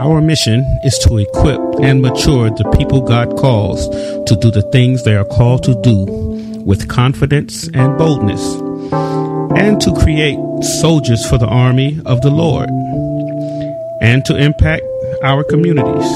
[0.00, 3.86] Our mission is to equip and mature the people God calls
[4.24, 6.06] to do the things they are called to do
[6.64, 8.42] with confidence and boldness,
[9.60, 10.38] and to create
[10.80, 12.70] soldiers for the army of the Lord,
[14.00, 14.84] and to impact
[15.22, 16.10] our communities.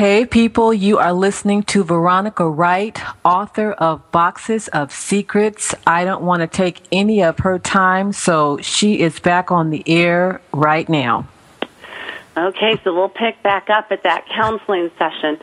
[0.00, 5.74] Hey, people, you are listening to Veronica Wright, author of Boxes of Secrets.
[5.86, 9.84] I don't want to take any of her time, so she is back on the
[9.86, 11.28] air right now.
[12.34, 15.38] Okay, so we'll pick back up at that counseling session.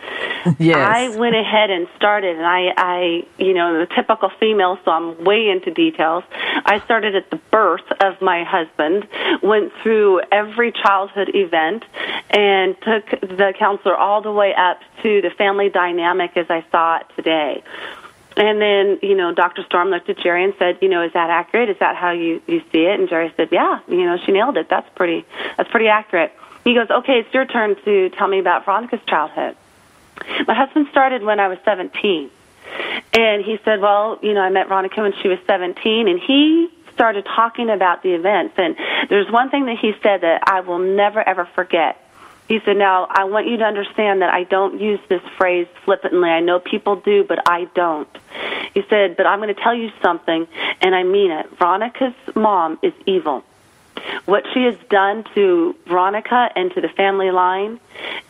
[0.57, 0.77] Yes.
[0.77, 5.23] I went ahead and started, and I, I, you know, the typical female, so I'm
[5.23, 6.23] way into details.
[6.65, 9.07] I started at the birth of my husband,
[9.41, 11.83] went through every childhood event,
[12.29, 16.97] and took the counselor all the way up to the family dynamic as I saw
[16.97, 17.63] it today.
[18.37, 19.63] And then, you know, Dr.
[19.63, 21.69] Storm looked at Jerry and said, you know, is that accurate?
[21.69, 22.99] Is that how you, you see it?
[22.99, 24.69] And Jerry said, yeah, you know, she nailed it.
[24.69, 25.25] That's pretty,
[25.57, 26.31] that's pretty accurate.
[26.63, 29.55] He goes, okay, it's your turn to tell me about Veronica's childhood.
[30.47, 32.29] My husband started when I was 17.
[33.13, 36.69] And he said, well, you know, I met Veronica when she was 17, and he
[36.93, 38.55] started talking about the events.
[38.57, 38.75] And
[39.09, 42.03] there's one thing that he said that I will never, ever forget.
[42.47, 46.29] He said, now, I want you to understand that I don't use this phrase flippantly.
[46.29, 48.07] I know people do, but I don't.
[48.73, 50.47] He said, but I'm going to tell you something,
[50.81, 51.49] and I mean it.
[51.57, 53.43] Veronica's mom is evil.
[54.25, 57.79] What she has done to Veronica and to the family line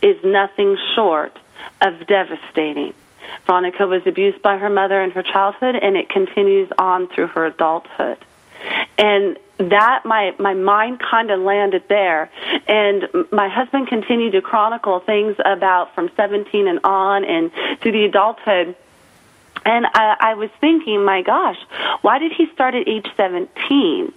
[0.02, 1.38] is nothing short
[1.80, 2.94] of devastating.
[3.46, 7.46] Veronica was abused by her mother in her childhood, and it continues on through her
[7.46, 8.18] adulthood.
[8.96, 12.30] And that my my mind kind of landed there
[12.68, 18.04] and my husband continued to chronicle things about from 17 and on and to the
[18.04, 18.76] adulthood
[19.64, 21.58] and I, I was thinking, my gosh,
[22.02, 24.12] why did he start at age 17?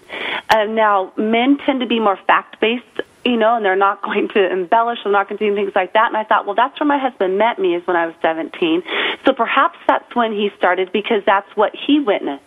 [0.49, 4.29] Uh, now, men tend to be more fact based, you know, and they're not going
[4.29, 6.07] to embellish, they're not going to do things like that.
[6.07, 8.83] And I thought, well, that's where my husband met me, is when I was 17.
[9.25, 12.43] So perhaps that's when he started because that's what he witnessed.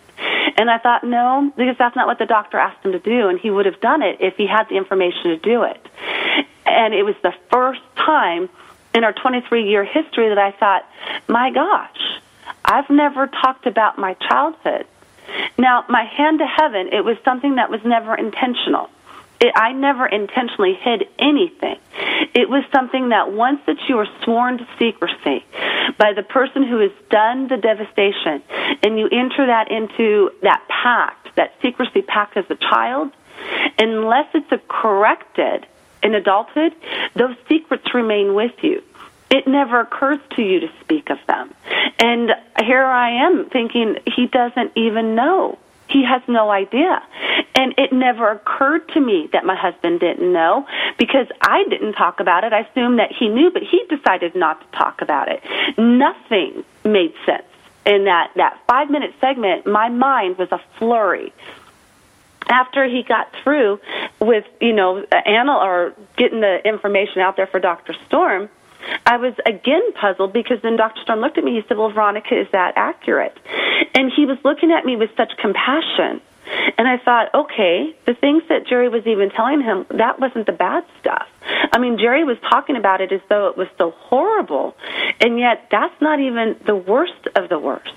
[0.57, 3.39] And I thought, no, because that's not what the doctor asked him to do, and
[3.39, 5.85] he would have done it if he had the information to do it.
[6.67, 8.49] And it was the first time
[8.95, 10.89] in our 23 year history that I thought,
[11.29, 12.21] my gosh,
[12.65, 14.87] I've never talked about my childhood.
[15.59, 18.91] Now, my hand to heaven, it was something that was never intentional.
[19.41, 21.77] It, I never intentionally hid anything.
[22.35, 25.45] It was something that once that you are sworn to secrecy
[25.99, 28.43] by the person who has done the devastation,
[28.83, 33.13] and you enter that into that pact, that secrecy pact as a child,
[33.79, 35.67] unless it's corrected
[36.03, 36.75] in adulthood,
[37.15, 38.83] those secrets remain with you
[39.35, 41.53] it never occurs to you to speak of them.
[41.99, 42.31] And
[42.63, 45.59] here I am thinking he doesn't even know.
[45.89, 47.03] He has no idea.
[47.55, 50.67] And it never occurred to me that my husband didn't know
[50.99, 52.53] because I didn't talk about it.
[52.53, 55.43] I assumed that he knew, but he decided not to talk about it.
[55.79, 57.45] Nothing made sense
[57.87, 59.67] in that, that five minute segment.
[59.67, 61.33] My mind was a flurry
[62.49, 63.81] after he got through
[64.21, 67.95] with, you know, Anna or getting the information out there for Dr.
[68.07, 68.49] Storm,
[69.07, 71.01] I was again puzzled because then Dr.
[71.03, 71.53] Storm looked at me.
[71.57, 73.39] He said, Well, Veronica, is that accurate?
[73.95, 76.21] And he was looking at me with such compassion.
[76.77, 80.53] And I thought, okay, the things that Jerry was even telling him, that wasn't the
[80.53, 81.27] bad stuff.
[81.73, 84.77] I mean, Jerry was talking about it as though it was so horrible.
[85.21, 87.95] And yet, that's not even the worst of the worst.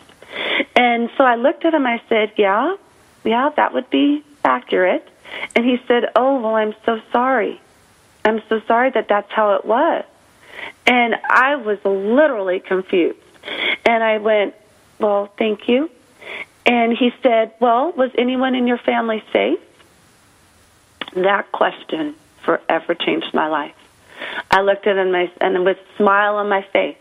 [0.76, 2.78] And so I looked at him, I said, yeah,
[3.24, 5.08] yeah, that would be accurate.
[5.56, 7.60] And he said, oh, well, I'm so sorry.
[8.24, 10.06] I'm so sorry that that's how it was.
[10.86, 13.20] And I was literally confused.
[13.86, 14.56] And I went,
[15.00, 15.90] Well, thank you.
[16.66, 19.60] And he said, Well, was anyone in your family safe?
[21.14, 23.76] That question forever changed my life.
[24.52, 26.98] I looked at him and, with a smile on my face,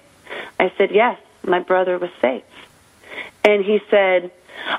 [0.59, 2.44] I said, Yes, my brother was safe.
[3.44, 4.30] And he said,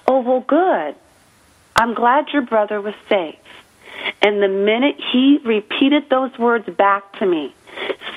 [0.07, 0.95] Oh, well, good.
[1.75, 3.35] I'm glad your brother was safe.
[4.21, 7.53] And the minute he repeated those words back to me,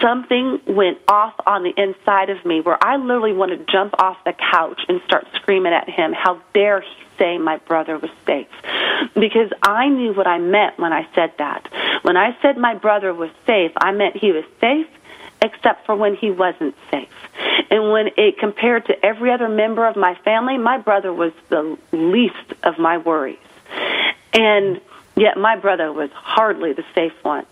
[0.00, 4.16] something went off on the inside of me where I literally wanted to jump off
[4.24, 8.48] the couch and start screaming at him, How dare he say my brother was safe?
[9.14, 11.68] Because I knew what I meant when I said that.
[12.02, 14.86] When I said my brother was safe, I meant he was safe
[15.42, 17.08] except for when he wasn't safe.
[17.70, 21.78] And when it compared to every other member of my family, my brother was the
[21.92, 23.38] least of my worries.
[24.34, 24.80] And
[25.16, 27.46] yet my brother was hardly the safe one.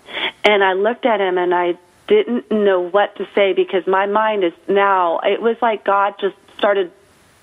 [0.44, 1.78] And I looked at him and I
[2.08, 6.36] didn't know what to say because my mind is now, it was like God just
[6.56, 6.90] started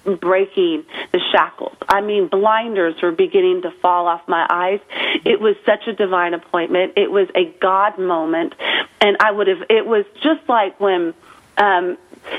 [0.03, 1.77] breaking the shackles.
[1.87, 4.79] I mean, blinders were beginning to fall off my eyes.
[5.23, 6.93] It was such a divine appointment.
[6.97, 8.53] It was a God moment.
[9.01, 11.13] And I would have, it was just like when,
[11.57, 11.97] um,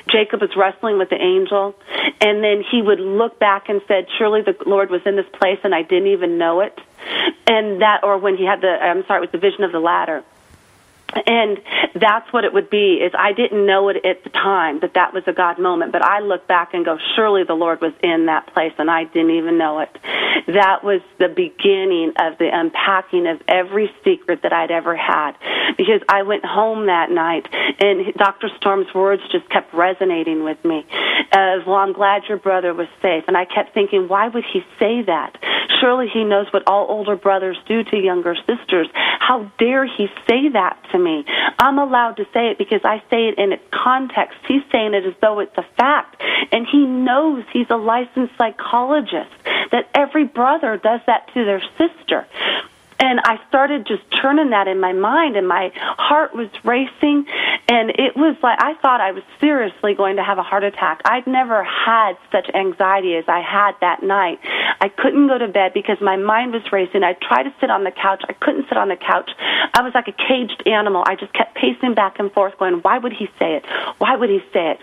[0.08, 1.74] Jacob was wrestling with the angel,
[2.20, 5.60] and then he would look back and said, "Surely the Lord was in this place,
[5.62, 6.76] and I didn't even know it."
[7.46, 9.78] And that, or when he had the, I'm sorry, it was the vision of the
[9.78, 10.24] ladder
[11.26, 11.58] and
[11.94, 15.12] that's what it would be is i didn't know it at the time that that
[15.12, 18.26] was a god moment but i look back and go surely the lord was in
[18.26, 19.90] that place and i didn't even know it.
[20.48, 25.32] That was the beginning of the unpacking of every secret that i'd ever had
[25.76, 27.46] because i went home that night
[27.80, 30.84] and dr storm's words just kept resonating with me
[31.32, 34.62] as well i'm glad your brother was safe and i kept thinking why would he
[34.78, 35.36] say that?
[35.80, 38.88] Surely he knows what all older brothers do to younger sisters.
[38.94, 41.24] How dare he say that to me.
[41.58, 44.38] I'm allowed to say it because I say it in its context.
[44.46, 46.22] He's saying it as though it's a fact.
[46.52, 49.30] And he knows he's a licensed psychologist,
[49.72, 52.26] that every brother does that to their sister.
[52.98, 57.26] And I started just turning that in my mind, and my heart was racing.
[57.68, 61.02] And it was like I thought I was seriously going to have a heart attack.
[61.04, 64.40] I'd never had such anxiety as I had that night.
[64.80, 67.02] I couldn't go to bed because my mind was racing.
[67.02, 68.22] I tried to sit on the couch.
[68.28, 69.30] I couldn't sit on the couch.
[69.74, 71.04] I was like a caged animal.
[71.06, 73.66] I just kept pacing back and forth, going, Why would he say it?
[73.98, 74.80] Why would he say it?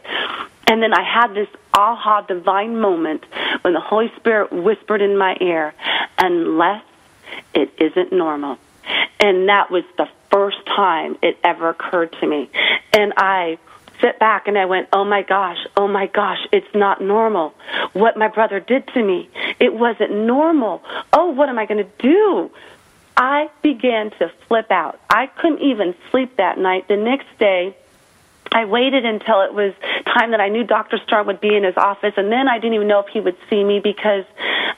[0.68, 3.26] And then I had this aha divine moment
[3.62, 5.74] when the Holy Spirit whispered in my ear,
[6.18, 6.84] Unless
[7.54, 8.58] it isn't normal.
[9.20, 12.50] And that was the first time it ever occurred to me.
[12.92, 13.58] And I
[14.02, 17.54] sit back and I went, oh my gosh, oh my gosh, it's not normal.
[17.94, 19.30] What my brother did to me,
[19.60, 20.84] it wasn't normal.
[21.14, 22.52] Oh, what am I going to do?
[23.16, 25.00] I began to flip out.
[25.10, 26.88] I couldn't even sleep that night.
[26.88, 27.78] The next day,
[28.52, 29.74] I waited until it was
[30.06, 31.00] time that I knew Dr.
[31.06, 33.38] Storm would be in his office, and then I didn't even know if he would
[33.50, 34.26] see me because,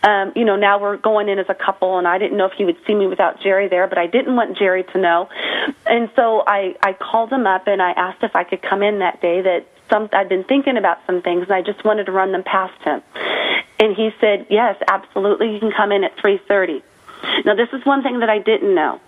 [0.03, 2.53] um, you know, now we're going in as a couple, and I didn't know if
[2.53, 5.29] he would see me without Jerry there, but I didn't want Jerry to know,
[5.85, 8.99] and so I I called him up and I asked if I could come in
[8.99, 9.41] that day.
[9.41, 12.43] That some I'd been thinking about some things, and I just wanted to run them
[12.43, 13.01] past him,
[13.79, 16.83] and he said, "Yes, absolutely, you can come in at three thirty.
[17.43, 18.99] Now, this is one thing that I didn't know.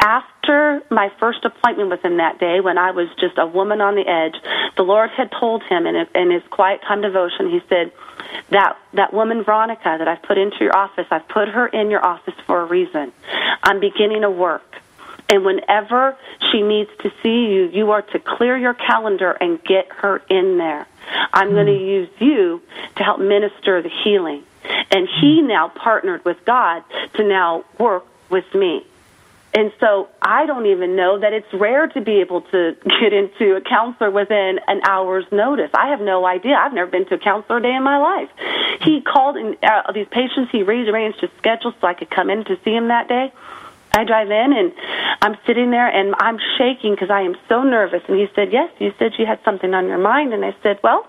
[0.00, 3.96] After my first appointment with him that day, when I was just a woman on
[3.96, 4.34] the edge,
[4.76, 7.92] the Lord had told him in, in his quiet time devotion, He said,
[8.48, 12.04] that that woman Veronica that I've put into your office, I've put her in your
[12.04, 13.12] office for a reason.
[13.62, 14.64] I'm beginning a work.
[15.28, 16.16] And whenever
[16.50, 20.56] she needs to see you, you are to clear your calendar and get her in
[20.56, 20.86] there.
[21.32, 21.54] I'm hmm.
[21.54, 22.62] going to use you
[22.96, 24.44] to help minister the healing.
[24.90, 25.46] And he hmm.
[25.46, 26.84] now partnered with God
[27.14, 28.86] to now work with me.
[29.52, 33.56] And so I don't even know that it's rare to be able to get into
[33.56, 35.70] a counselor within an hour's notice.
[35.74, 36.54] I have no idea.
[36.54, 38.28] I've never been to a counselor a day in my life.
[38.82, 40.50] He called in uh, these patients.
[40.52, 43.32] He rearranged his schedule so I could come in to see him that day.
[43.92, 44.72] I drive in and
[45.20, 48.02] I'm sitting there and I'm shaking because I am so nervous.
[48.06, 50.78] And he said, "Yes, you said you had something on your mind." And I said,
[50.82, 51.06] "Well."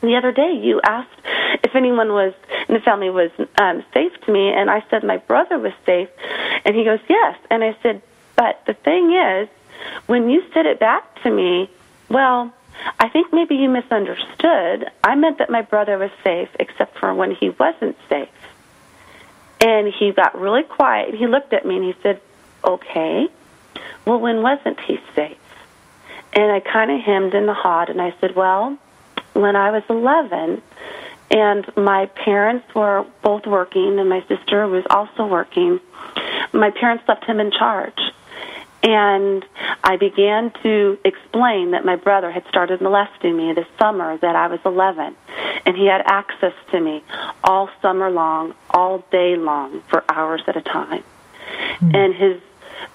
[0.00, 1.20] the other day you asked
[1.64, 2.32] if anyone was
[2.68, 6.08] in the family was um, safe to me, and I said my brother was safe,
[6.64, 8.02] and he goes yes, and I said,
[8.36, 9.48] but the thing is,
[10.06, 11.70] when you said it back to me,
[12.08, 12.52] well,
[12.98, 14.90] I think maybe you misunderstood.
[15.02, 18.28] I meant that my brother was safe, except for when he wasn't safe.
[19.60, 21.14] And he got really quiet.
[21.14, 22.20] He looked at me and he said,
[22.62, 23.26] "Okay,
[24.04, 25.36] well, when wasn't he safe?"
[26.32, 28.78] And I kind of hemmed and hawed, and I said, "Well."
[29.38, 30.60] when I was 11,
[31.30, 35.80] and my parents were both working, and my sister was also working.
[36.52, 37.98] My parents left him in charge.
[38.82, 39.44] And
[39.82, 44.46] I began to explain that my brother had started molesting me this summer, that I
[44.46, 45.16] was 11.
[45.66, 47.02] And he had access to me
[47.42, 51.02] all summer long, all day long, for hours at a time.
[51.80, 51.94] Mm-hmm.
[51.94, 52.40] And his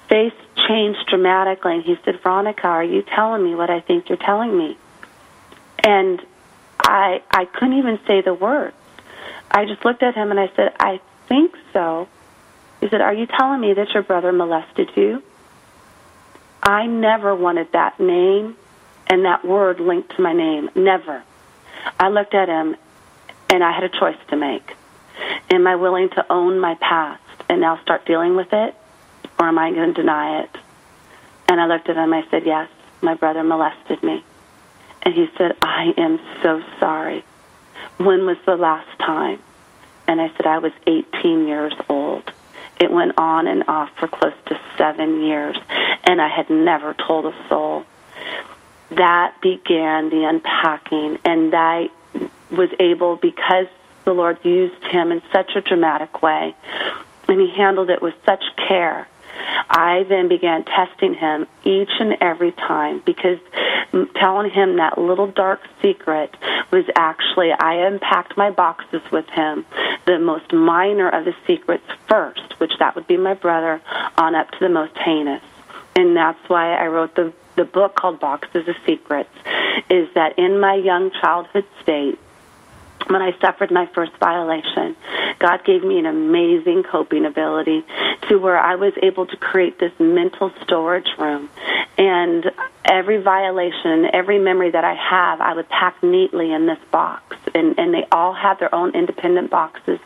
[0.08, 0.34] face
[0.68, 4.58] changed dramatically, and he said, Veronica, are you telling me what I think you're telling
[4.58, 4.78] me?
[5.84, 6.26] And
[6.84, 8.76] I, I couldn't even say the words.
[9.50, 12.08] I just looked at him and I said, I think so.
[12.82, 15.24] He said, Are you telling me that your brother molested you?
[16.62, 18.56] I never wanted that name
[19.08, 20.70] and that word linked to my name.
[20.76, 21.24] Never.
[22.00, 22.76] I looked at him
[23.50, 24.76] and I had a choice to make.
[25.50, 28.76] Am I willing to own my past and now start dealing with it?
[29.40, 30.50] Or am I going to deny it?
[31.48, 32.14] And I looked at him.
[32.14, 32.70] I said, Yes,
[33.02, 34.24] my brother molested me.
[35.04, 37.24] And he said, I am so sorry.
[37.98, 39.40] When was the last time?
[40.08, 42.32] And I said, I was 18 years old.
[42.80, 45.58] It went on and off for close to seven years,
[46.04, 47.86] and I had never told a soul.
[48.92, 51.90] That began the unpacking, and I
[52.52, 53.68] was able, because
[54.06, 56.56] the Lord used him in such a dramatic way,
[57.28, 59.08] and he handled it with such care
[59.70, 63.40] I then began testing him each and every time because
[64.16, 66.36] telling him that little dark secret
[66.72, 69.66] was actually, I unpacked my boxes with him,
[70.06, 73.82] the most minor of the secrets first, which that would be my brother,
[74.18, 75.44] on up to the most heinous.
[75.96, 79.30] And that's why I wrote the the book called Boxes of Secrets,
[79.90, 82.18] is that in my young childhood state,
[83.08, 84.96] when I suffered my first violation,
[85.40, 87.84] God gave me an amazing coping ability
[88.30, 91.50] to where I was able to create this mental storage room.
[91.98, 92.52] And
[92.86, 97.38] every violation, every memory that I have, I would pack neatly in this box.
[97.54, 100.00] And, and they all had their own independent boxes.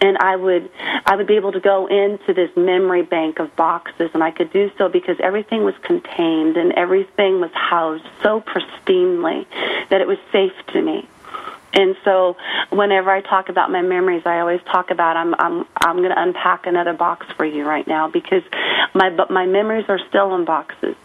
[0.00, 0.70] And I would,
[1.04, 4.10] I would be able to go into this memory bank of boxes.
[4.14, 9.46] And I could do so because everything was contained and everything was housed so pristinely
[9.90, 11.08] that it was safe to me.
[11.74, 12.36] And so,
[12.70, 16.20] whenever I talk about my memories, I always talk about I'm I'm I'm going to
[16.20, 18.42] unpack another box for you right now because
[18.94, 20.96] my but my memories are still in boxes.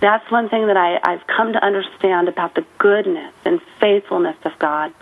[0.00, 4.58] That's one thing that I I've come to understand about the goodness and faithfulness of
[4.58, 4.92] God.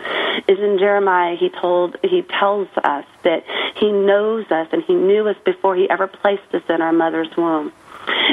[0.47, 3.43] Is in Jeremiah he told he tells us that
[3.75, 7.35] he knows us and he knew us before he ever placed us in our mother's
[7.35, 7.71] womb.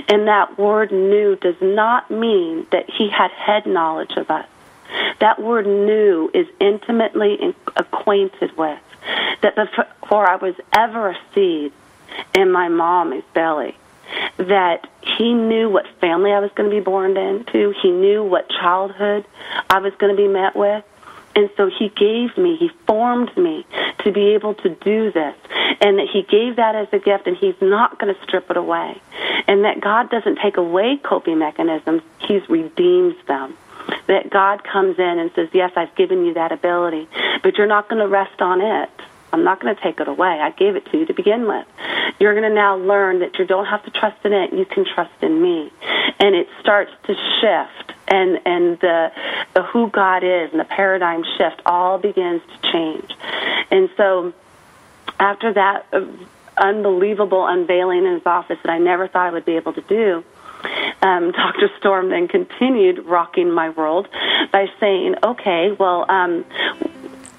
[0.09, 4.47] And that word knew does not mean that he had head knowledge of us.
[5.21, 8.81] That word knew is intimately acquainted with.
[9.43, 11.73] That before I was ever a seed
[12.35, 13.77] in my mommy's belly,
[14.37, 17.73] that he knew what family I was going to be born into.
[17.83, 19.25] He knew what childhood
[19.71, 20.85] I was going to be met with.
[21.35, 23.65] And so he gave me, he formed me
[24.01, 25.35] to be able to do this.
[25.81, 28.57] And that he gave that as a gift and he's not going to strip it
[28.57, 29.01] away.
[29.47, 33.57] And that God doesn't take away coping mechanisms, he redeems them
[34.07, 37.09] that God comes in and says, Yes, I've given you that ability,
[37.43, 38.91] but you're not going to rest on it.
[39.33, 40.29] I'm not going to take it away.
[40.29, 41.67] I gave it to you to begin with.
[42.21, 44.53] You're going to now learn that you don't have to trust in it.
[44.53, 45.73] You can trust in me.
[46.19, 49.11] And it starts to shift and, and the,
[49.55, 53.11] the who God is and the paradigm shift all begins to change.
[53.71, 54.35] And so
[55.19, 56.05] after that uh,
[56.59, 60.25] unbelievable unveiling in his office that I never thought I would be able to do,
[61.03, 61.69] um, Dr.
[61.79, 64.09] Storm then continued rocking my world
[64.53, 66.45] by saying, okay, well, um,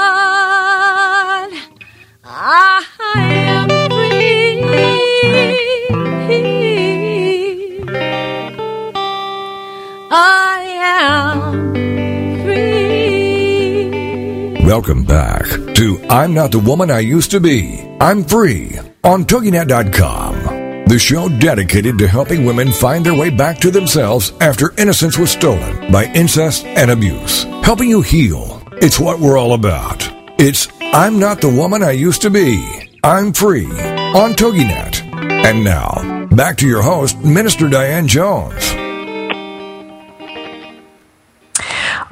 [2.53, 2.83] I
[3.15, 4.61] am free.
[10.11, 11.73] I am
[12.43, 13.87] free.
[14.65, 15.45] Welcome back
[15.75, 17.79] to I'm Not the Woman I Used to Be.
[18.01, 20.87] I'm Free on TogiNet.com.
[20.87, 25.31] The show dedicated to helping women find their way back to themselves after innocence was
[25.31, 27.45] stolen by incest and abuse.
[27.63, 28.61] Helping you heal.
[28.73, 30.05] It's what we're all about.
[30.37, 32.99] It's I'm Not the Woman I Used to Be.
[33.01, 35.01] I'm Free on TogiNet.
[35.45, 38.80] And now, back to your host, Minister Diane Jones.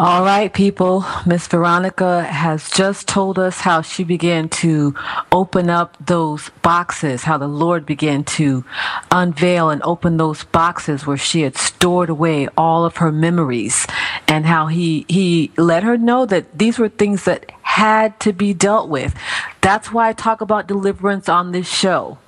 [0.01, 1.03] All right, people.
[1.25, 4.95] Miss Veronica has just told us how she began to
[5.29, 8.63] open up those boxes, how the Lord began to
[9.11, 13.85] unveil and open those boxes where she had stored away all of her memories,
[14.25, 18.53] and how he he let her know that these were things that had to be
[18.53, 19.13] dealt with.
[19.59, 22.19] That's why I talk about deliverance on this show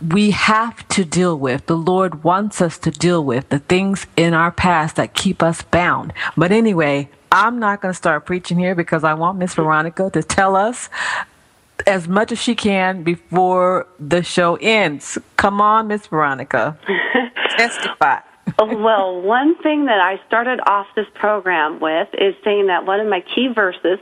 [0.00, 4.34] we have to deal with, the Lord wants us to deal with the things in
[4.34, 6.12] our past that keep us bound.
[6.36, 10.22] But anyway, I'm not going to start preaching here because I want Miss Veronica to
[10.22, 10.88] tell us
[11.86, 15.18] as much as she can before the show ends.
[15.36, 16.78] Come on, Miss Veronica.
[17.56, 18.20] Testify.
[18.58, 23.08] well, one thing that I started off this program with is saying that one of
[23.08, 23.98] my key verses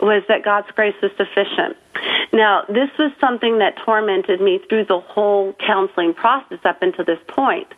[0.00, 1.76] was that God's grace is sufficient.
[2.32, 7.20] Now, this was something that tormented me through the whole counseling process up until this
[7.28, 7.68] point,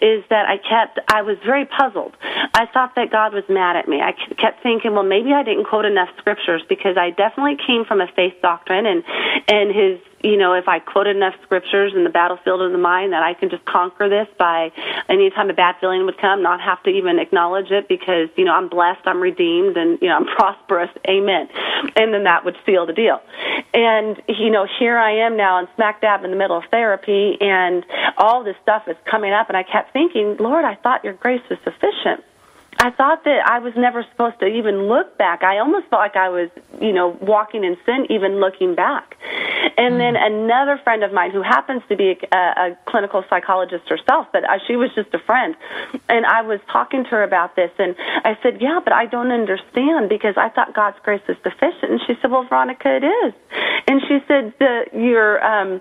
[0.00, 2.14] is that I kept, I was very puzzled.
[2.22, 4.00] I thought that God was mad at me.
[4.00, 8.00] I kept thinking, well, maybe I didn't quote enough scriptures because I definitely came from
[8.00, 9.02] a faith doctrine and,
[9.48, 13.12] and his you know, if I quoted enough scriptures in the battlefield of the mind
[13.12, 14.72] that I can just conquer this by
[15.08, 18.54] anytime a bad feeling would come, not have to even acknowledge it because, you know,
[18.54, 20.90] I'm blessed, I'm redeemed, and, you know, I'm prosperous.
[21.06, 21.48] Amen.
[21.94, 23.20] And then that would seal the deal.
[23.74, 27.36] And, you know, here I am now in smack dab in the middle of therapy
[27.40, 27.84] and
[28.16, 31.42] all this stuff is coming up and I kept thinking, Lord, I thought your grace
[31.50, 32.24] was sufficient.
[32.84, 35.42] I thought that I was never supposed to even look back.
[35.42, 36.50] I almost felt like I was,
[36.82, 39.16] you know, walking in sin, even looking back.
[39.78, 44.26] And then another friend of mine who happens to be a, a clinical psychologist herself,
[44.34, 45.56] but uh, she was just a friend.
[46.10, 49.32] And I was talking to her about this, and I said, Yeah, but I don't
[49.32, 51.90] understand because I thought God's grace is sufficient.
[51.90, 53.32] And she said, Well, Veronica, it is.
[53.88, 55.80] And she said, the, Your, um,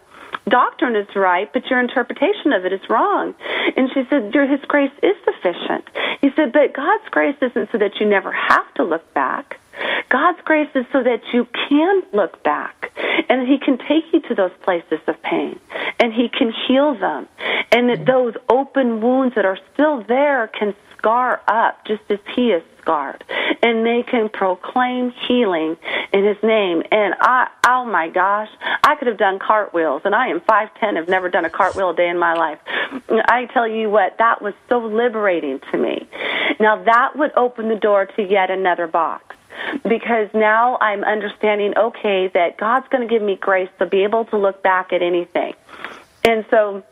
[0.50, 3.34] doctrine is right, but your interpretation of it is wrong.
[3.78, 5.86] And she said, Your His grace is sufficient.
[6.22, 9.60] He said, But God's grace isn't so that you never have to look back.
[10.10, 12.92] God's grace is so that you can look back
[13.30, 15.60] and He can take you to those places of pain
[16.00, 17.28] and He can heal them.
[17.72, 22.52] And that those open wounds that are still there can scar up just as He
[22.52, 23.24] is scarred.
[23.64, 25.78] And they can proclaim healing
[26.12, 26.84] in His name.
[26.92, 28.50] And I, oh my gosh,
[28.84, 31.96] I could have done cartwheels and I am 5'10, have never done a cartwheel a
[31.96, 32.60] day in my life.
[33.10, 36.08] I tell you what, that was so liberating to me.
[36.60, 39.36] Now that would open the door to yet another box
[39.84, 44.26] because now I'm understanding, okay, that God's going to give me grace to be able
[44.26, 45.54] to look back at anything.
[46.24, 46.84] And so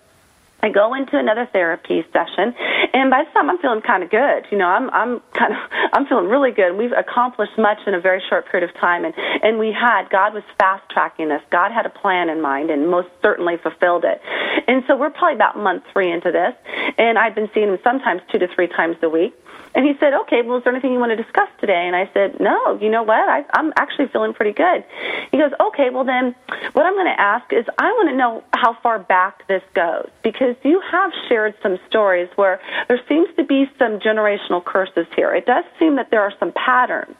[0.63, 2.53] I go into another therapy session,
[2.93, 4.45] and by this time I'm feeling kind of good.
[4.51, 5.59] You know, I'm I'm kind of
[5.93, 6.77] I'm feeling really good.
[6.77, 10.33] We've accomplished much in a very short period of time, and and we had God
[10.33, 11.41] was fast tracking us.
[11.49, 14.21] God had a plan in mind, and most certainly fulfilled it.
[14.67, 16.53] And so we're probably about month three into this,
[16.97, 19.33] and I've been seeing him sometimes two to three times a week.
[19.73, 21.87] And he said, okay, well, is there anything you want to discuss today?
[21.87, 23.27] And I said, no, you know what?
[23.29, 24.83] I, I'm actually feeling pretty good.
[25.31, 26.35] He goes, okay, well, then
[26.73, 30.09] what I'm going to ask is I want to know how far back this goes
[30.23, 35.33] because you have shared some stories where there seems to be some generational curses here.
[35.33, 37.15] It does seem that there are some patterns.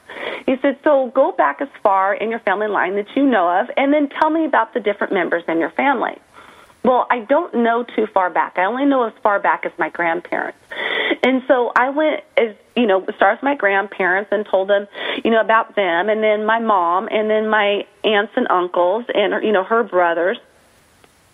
[0.46, 3.70] He said, so go back as far in your family line that you know of
[3.78, 6.18] and then tell me about the different members in your family.
[6.84, 8.58] Well, I don't know too far back.
[8.58, 10.58] I only know as far back as my grandparents.
[11.24, 14.88] And so I went as, you know, started with my grandparents and told them,
[15.24, 19.44] you know, about them and then my mom and then my aunts and uncles and,
[19.44, 20.40] you know, her brothers.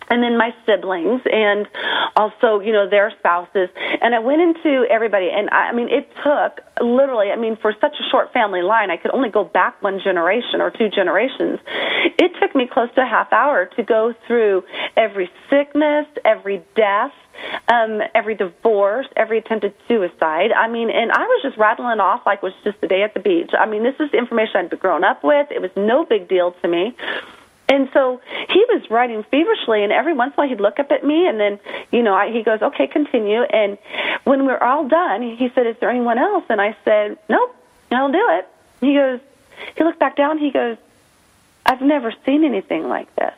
[0.10, 1.68] And then my siblings and
[2.16, 3.70] also you know their spouses
[4.02, 7.74] and i went into everybody and i, I mean it took literally i mean for
[7.80, 11.60] such a short family line i could only go back one generation or two generations
[12.18, 14.64] it took me close to a half hour to go through
[14.96, 17.12] every sickness every death
[17.68, 20.52] um, every divorce, every attempted suicide.
[20.52, 23.14] I mean, and I was just rattling off like it was just a day at
[23.14, 23.52] the beach.
[23.58, 25.48] I mean, this is information I'd grown up with.
[25.52, 26.96] It was no big deal to me.
[27.70, 30.92] And so he was writing feverishly, and every once in a while he'd look up
[30.92, 31.60] at me, and then,
[31.92, 33.78] you know, I, he goes, "Okay, continue." And
[34.24, 37.56] when we're all done, he said, "Is there anyone else?" And I said, "Nope,
[37.92, 38.48] I'll do it."
[38.80, 39.20] He goes,
[39.76, 40.38] he looked back down.
[40.38, 40.78] He goes,
[41.66, 43.34] "I've never seen anything like this."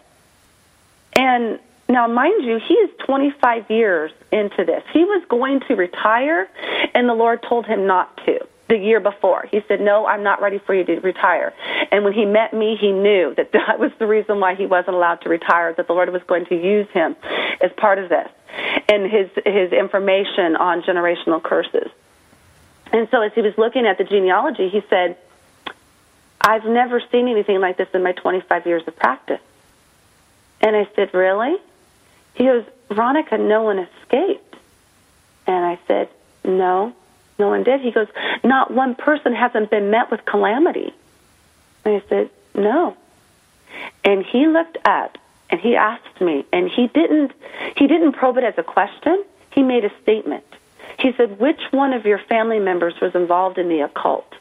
[1.14, 4.84] And now, mind you, he is 25 years into this.
[4.94, 6.48] He was going to retire,
[6.94, 9.46] and the Lord told him not to the year before.
[9.52, 11.54] He said, No, I'm not ready for you to retire.
[11.92, 14.96] And when he met me, he knew that that was the reason why he wasn't
[14.96, 17.16] allowed to retire, that the Lord was going to use him
[17.62, 18.30] as part of this
[18.88, 21.90] and his, his information on generational curses.
[22.92, 25.18] And so as he was looking at the genealogy, he said,
[26.42, 29.42] I've never seen anything like this in my 25 years of practice.
[30.62, 31.58] And I said, Really?
[32.36, 34.56] He goes, Veronica, no one escaped.
[35.48, 36.10] And I said,
[36.46, 36.94] No,
[37.40, 37.82] no one did.
[37.82, 38.08] He goes,
[38.44, 40.94] Not one person hasn't been met with calamity.
[41.86, 42.96] And I said, No.
[44.04, 45.18] And he looked up
[45.50, 47.32] and he asked me, and he didn't
[47.76, 49.24] he didn't probe it as a question.
[49.52, 50.44] He made a statement.
[51.00, 54.32] He said, "Which one of your family members was involved in the occult?"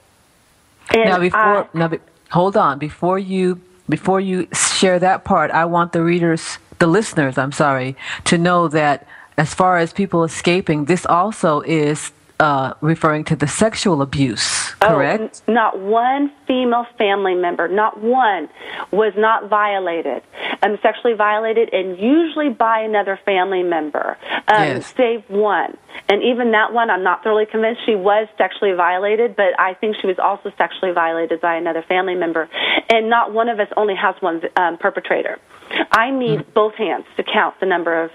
[0.90, 1.98] And now, before I, now, be,
[2.30, 2.78] hold on.
[2.78, 7.96] Before you before you share that part, I want the readers, the listeners, I'm sorry,
[8.24, 9.06] to know that
[9.38, 12.10] as far as people escaping, this also is
[12.40, 15.42] uh, referring to the sexual abuse, correct?
[15.48, 18.48] Oh, not one female family member, not one,
[18.92, 20.22] was not violated,
[20.62, 24.16] um, sexually violated, and usually by another family member,
[24.46, 24.94] um, yes.
[24.96, 25.76] save one.
[26.08, 29.96] And even that one, I'm not thoroughly convinced she was sexually violated, but I think
[30.00, 32.48] she was also sexually violated by another family member.
[32.88, 35.38] And not one of us only has one um, perpetrator.
[35.90, 36.52] I need mm-hmm.
[36.52, 38.10] both hands to count the number of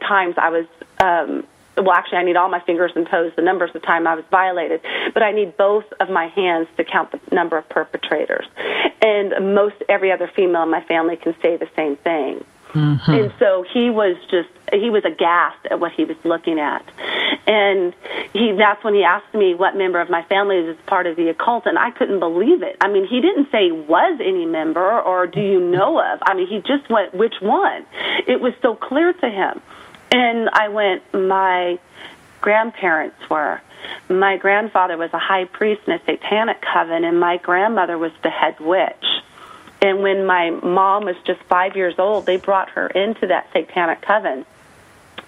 [0.00, 0.66] times I was
[1.00, 1.46] um,
[1.82, 4.24] well, actually, I need all my fingers and toes, the numbers of time I was
[4.30, 4.80] violated,
[5.14, 8.46] but I need both of my hands to count the number of perpetrators.
[9.00, 12.44] And most every other female in my family can say the same thing.
[12.72, 13.10] Mm-hmm.
[13.10, 16.84] And so he was just he was aghast at what he was looking at.
[17.46, 17.94] And
[18.34, 21.28] he that's when he asked me what member of my family is part of the
[21.30, 22.76] occult and I couldn't believe it.
[22.80, 26.18] I mean, he didn't say was any member or do you know of.
[26.22, 27.86] I mean, he just went which one.
[28.26, 29.62] It was so clear to him.
[30.10, 31.78] And I went, my
[32.40, 33.60] grandparents were.
[34.08, 38.30] My grandfather was a high priest in a satanic coven, and my grandmother was the
[38.30, 39.04] head witch.
[39.80, 44.02] And when my mom was just five years old, they brought her into that satanic
[44.02, 44.44] coven,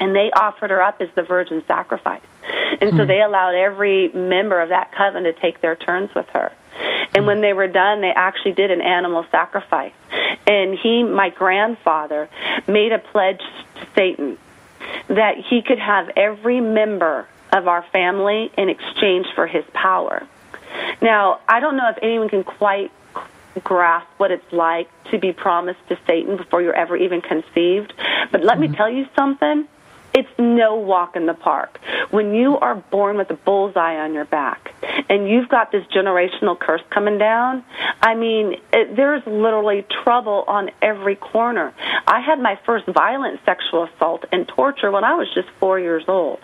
[0.01, 2.23] and they offered her up as the virgin sacrifice.
[2.81, 3.07] And so hmm.
[3.07, 6.53] they allowed every member of that coven to take their turns with her.
[7.15, 9.93] And when they were done, they actually did an animal sacrifice.
[10.47, 12.29] And he, my grandfather,
[12.67, 13.41] made a pledge
[13.77, 14.39] to Satan
[15.09, 20.27] that he could have every member of our family in exchange for his power.
[21.03, 22.93] Now, I don't know if anyone can quite
[23.65, 27.93] grasp what it's like to be promised to Satan before you're ever even conceived,
[28.31, 28.73] but let mm-hmm.
[28.73, 29.67] me tell you something
[30.15, 31.79] it's no walk in the park.
[32.11, 34.75] When you are born with a bullseye on your back
[35.09, 37.65] and you've got this generational curse coming down,
[38.01, 41.73] I mean, it, there's literally trouble on every corner.
[42.07, 46.05] I had my first violent sexual assault and torture when I was just four years
[46.09, 46.41] old.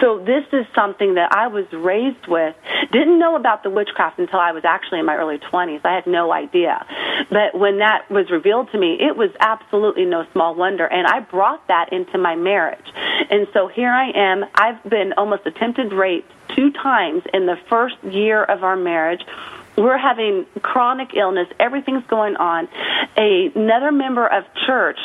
[0.00, 2.54] So this is something that I was raised with.
[2.92, 5.80] Didn't know about the witchcraft until I was actually in my early 20s.
[5.84, 6.84] I had no idea.
[7.30, 10.86] But when that was revealed to me, it was absolutely no small wonder.
[10.86, 12.86] And I brought that into my marriage.
[13.30, 14.44] And so here I am.
[14.54, 19.22] I've been almost attempted rape two times in the first year of our marriage
[19.76, 22.68] we're having chronic illness everything's going on
[23.16, 24.98] another member of church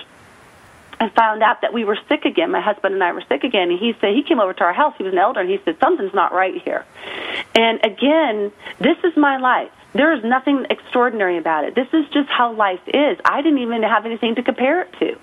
[1.01, 2.51] I found out that we were sick again.
[2.51, 3.71] My husband and I were sick again.
[3.71, 4.93] And he said, he came over to our house.
[4.99, 6.85] He was an elder and he said, something's not right here.
[7.55, 9.71] And again, this is my life.
[9.93, 11.73] There is nothing extraordinary about it.
[11.73, 13.17] This is just how life is.
[13.25, 15.17] I didn't even have anything to compare it to.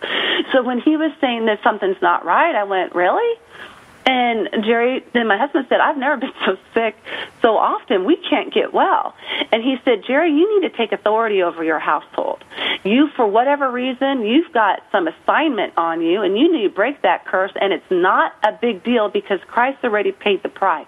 [0.51, 3.39] So when he was saying that something's not right, I went, really?
[4.09, 6.97] And Jerry, then my husband said, I've never been so sick
[7.43, 8.07] so often.
[8.07, 9.15] We can't get well.
[9.53, 12.43] And he said, Jerry, you need to take authority over your household.
[12.85, 17.03] You, for whatever reason, you've got some assignment on you, and you need to break
[17.03, 17.53] that curse.
[17.61, 20.87] And it's not a big deal because Christ already paid the price.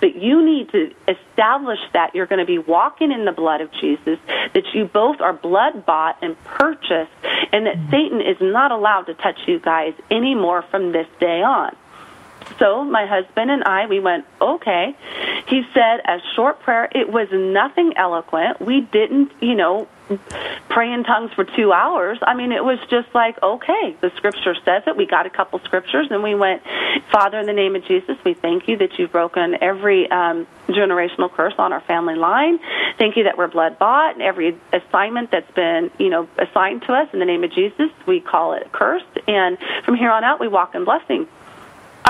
[0.00, 3.70] But you need to establish that you're going to be walking in the blood of
[3.72, 7.12] Jesus, that you both are blood bought and purchased,
[7.52, 7.90] and that mm-hmm.
[7.90, 11.74] Satan is not allowed to touch you guys anymore from this day on.
[12.58, 14.96] So my husband and I, we went, okay.
[15.46, 16.88] He said a short prayer.
[16.92, 18.60] It was nothing eloquent.
[18.60, 19.88] We didn't, you know,
[20.68, 22.18] pray in tongues for two hours.
[22.22, 24.96] I mean, it was just like, okay, the scripture says it.
[24.96, 26.62] We got a couple scriptures, and we went,
[27.10, 31.32] Father, in the name of Jesus, we thank you that you've broken every um, generational
[31.32, 32.58] curse on our family line.
[32.98, 36.92] Thank you that we're blood bought, and every assignment that's been, you know, assigned to
[36.92, 39.06] us in the name of Jesus, we call it cursed.
[39.28, 41.28] And from here on out, we walk in blessing.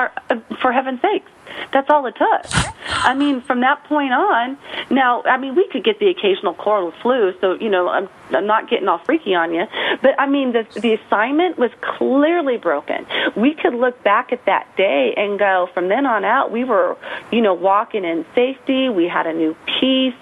[0.01, 1.31] Our, uh, for heaven's sakes.
[1.75, 2.47] That's all it took.
[2.89, 4.57] I mean, from that point on,
[4.89, 8.47] now, I mean, we could get the occasional coral flu, so, you know, I'm, I'm
[8.47, 9.65] not getting all freaky on you,
[10.01, 13.05] but I mean, the, the assignment was clearly broken.
[13.37, 16.97] We could look back at that day and go, from then on out, we were,
[17.31, 18.89] you know, walking in safety.
[18.89, 20.15] We had a new peace.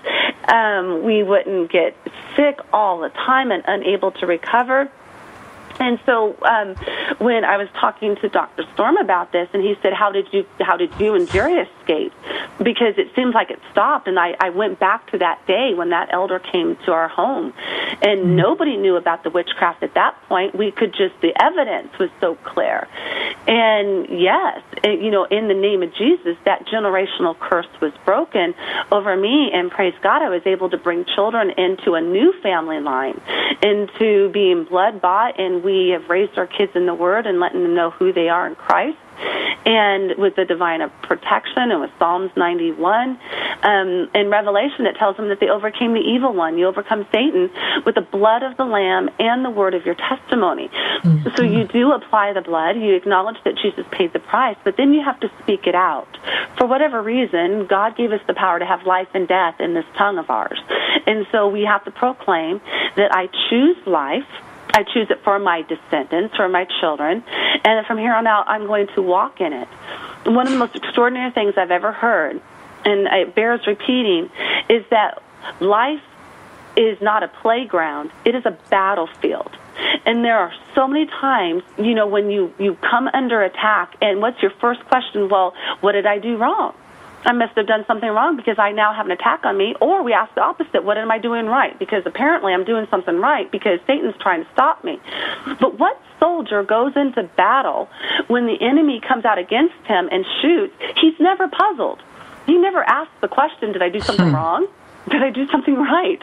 [0.48, 1.94] Um, we wouldn't get
[2.34, 4.90] sick all the time and unable to recover.
[5.80, 6.74] And so um,
[7.18, 8.64] when I was talking to Dr.
[8.74, 12.12] Storm about this, and he said, "How did you how did you and Jerry escape?"
[12.58, 15.90] Because it seems like it stopped, and I, I went back to that day when
[15.90, 17.52] that elder came to our home,
[18.02, 18.36] and mm-hmm.
[18.36, 20.54] nobody knew about the witchcraft at that point.
[20.54, 22.88] We could just the evidence was so clear,
[23.46, 28.54] and yes, it, you know, in the name of Jesus, that generational curse was broken
[28.92, 32.80] over me, and praise God, I was able to bring children into a new family
[32.80, 33.20] line,
[33.62, 37.62] into being blood bought and we have raised our kids in the Word and letting
[37.62, 38.98] them know who they are in Christ.
[39.64, 43.18] And with the divine of protection and with Psalms 91.
[43.62, 46.56] Um, in Revelation, it tells them that they overcame the evil one.
[46.56, 47.50] You overcome Satan
[47.84, 50.68] with the blood of the Lamb and the word of your testimony.
[50.68, 51.28] Mm-hmm.
[51.36, 52.76] So you do apply the blood.
[52.76, 56.08] You acknowledge that Jesus paid the price, but then you have to speak it out.
[56.56, 59.86] For whatever reason, God gave us the power to have life and death in this
[59.96, 60.58] tongue of ours.
[61.06, 62.60] And so we have to proclaim
[62.96, 64.26] that I choose life
[64.78, 67.24] I choose it for my descendants, for my children,
[67.64, 69.66] and from here on out, I'm going to walk in it.
[70.24, 72.40] One of the most extraordinary things I've ever heard,
[72.84, 74.30] and it bears repeating,
[74.68, 75.20] is that
[75.58, 76.00] life
[76.76, 79.50] is not a playground, it is a battlefield.
[80.06, 84.20] And there are so many times, you know, when you, you come under attack, and
[84.20, 85.28] what's your first question?
[85.28, 86.72] Well, what did I do wrong?
[87.24, 89.74] I must have done something wrong because I now have an attack on me.
[89.80, 91.78] Or we ask the opposite, what am I doing right?
[91.78, 95.00] Because apparently I'm doing something right because Satan's trying to stop me.
[95.60, 97.88] But what soldier goes into battle
[98.28, 100.74] when the enemy comes out against him and shoots?
[101.00, 102.00] He's never puzzled.
[102.46, 104.34] He never asks the question, did I do something hmm.
[104.34, 104.68] wrong?
[105.10, 106.22] Did I do something right?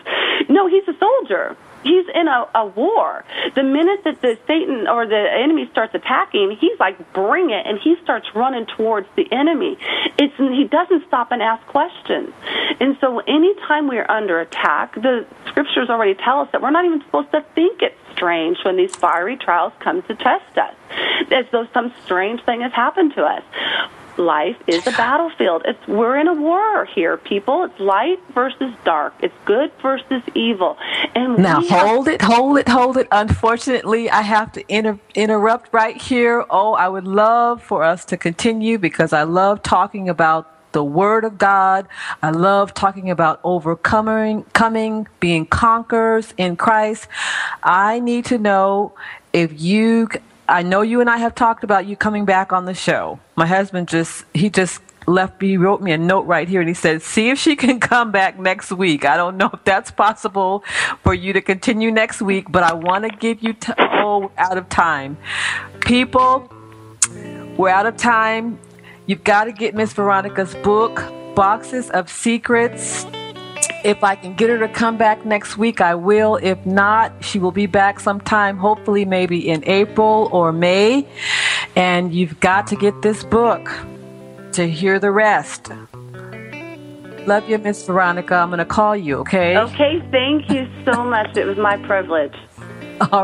[0.49, 3.23] No, he's a soldier he's in a, a war.
[3.53, 7.79] The minute that the Satan or the enemy starts attacking, he's like, bring it, and
[7.79, 9.77] he starts running towards the enemy.
[10.17, 12.33] It's he doesn't stop and ask questions.
[12.79, 17.01] And so, anytime we're under attack, the scriptures already tell us that we're not even
[17.01, 20.73] supposed to think it's strange when these fiery trials come to test us,
[21.31, 23.43] as though some strange thing has happened to us
[24.17, 25.63] life is a battlefield.
[25.65, 27.63] It's we're in a war here, people.
[27.63, 29.13] It's light versus dark.
[29.21, 30.77] It's good versus evil.
[31.13, 33.07] And now hold have- it, hold it, hold it.
[33.11, 36.45] Unfortunately, I have to inter- interrupt right here.
[36.49, 41.23] Oh, I would love for us to continue because I love talking about the Word
[41.23, 41.87] of God.
[42.21, 47.07] I love talking about overcoming, coming, being conquerors in Christ.
[47.63, 48.93] I need to know
[49.31, 50.09] if you
[50.47, 53.19] I know you and I have talked about you coming back on the show.
[53.35, 56.67] My husband just, he just left me, he wrote me a note right here and
[56.67, 59.05] he said, see if she can come back next week.
[59.05, 60.63] I don't know if that's possible
[61.03, 64.57] for you to continue next week, but I want to give you, t- oh, out
[64.57, 65.17] of time.
[65.81, 66.51] People,
[67.57, 68.59] we're out of time.
[69.07, 71.03] You've got to get Miss Veronica's book,
[71.35, 73.05] Boxes of Secrets
[73.85, 76.37] if I can get her to come back next week, I will.
[76.37, 81.07] If not, she will be back sometime, hopefully, maybe in April or May.
[81.75, 83.69] And you've got to get this book
[84.53, 85.71] to hear the rest.
[87.27, 88.35] Love you, Miss Veronica.
[88.35, 89.55] I'm going to call you, okay?
[89.55, 91.37] Okay, thank you so much.
[91.37, 92.35] it was my privilege.
[93.01, 93.07] All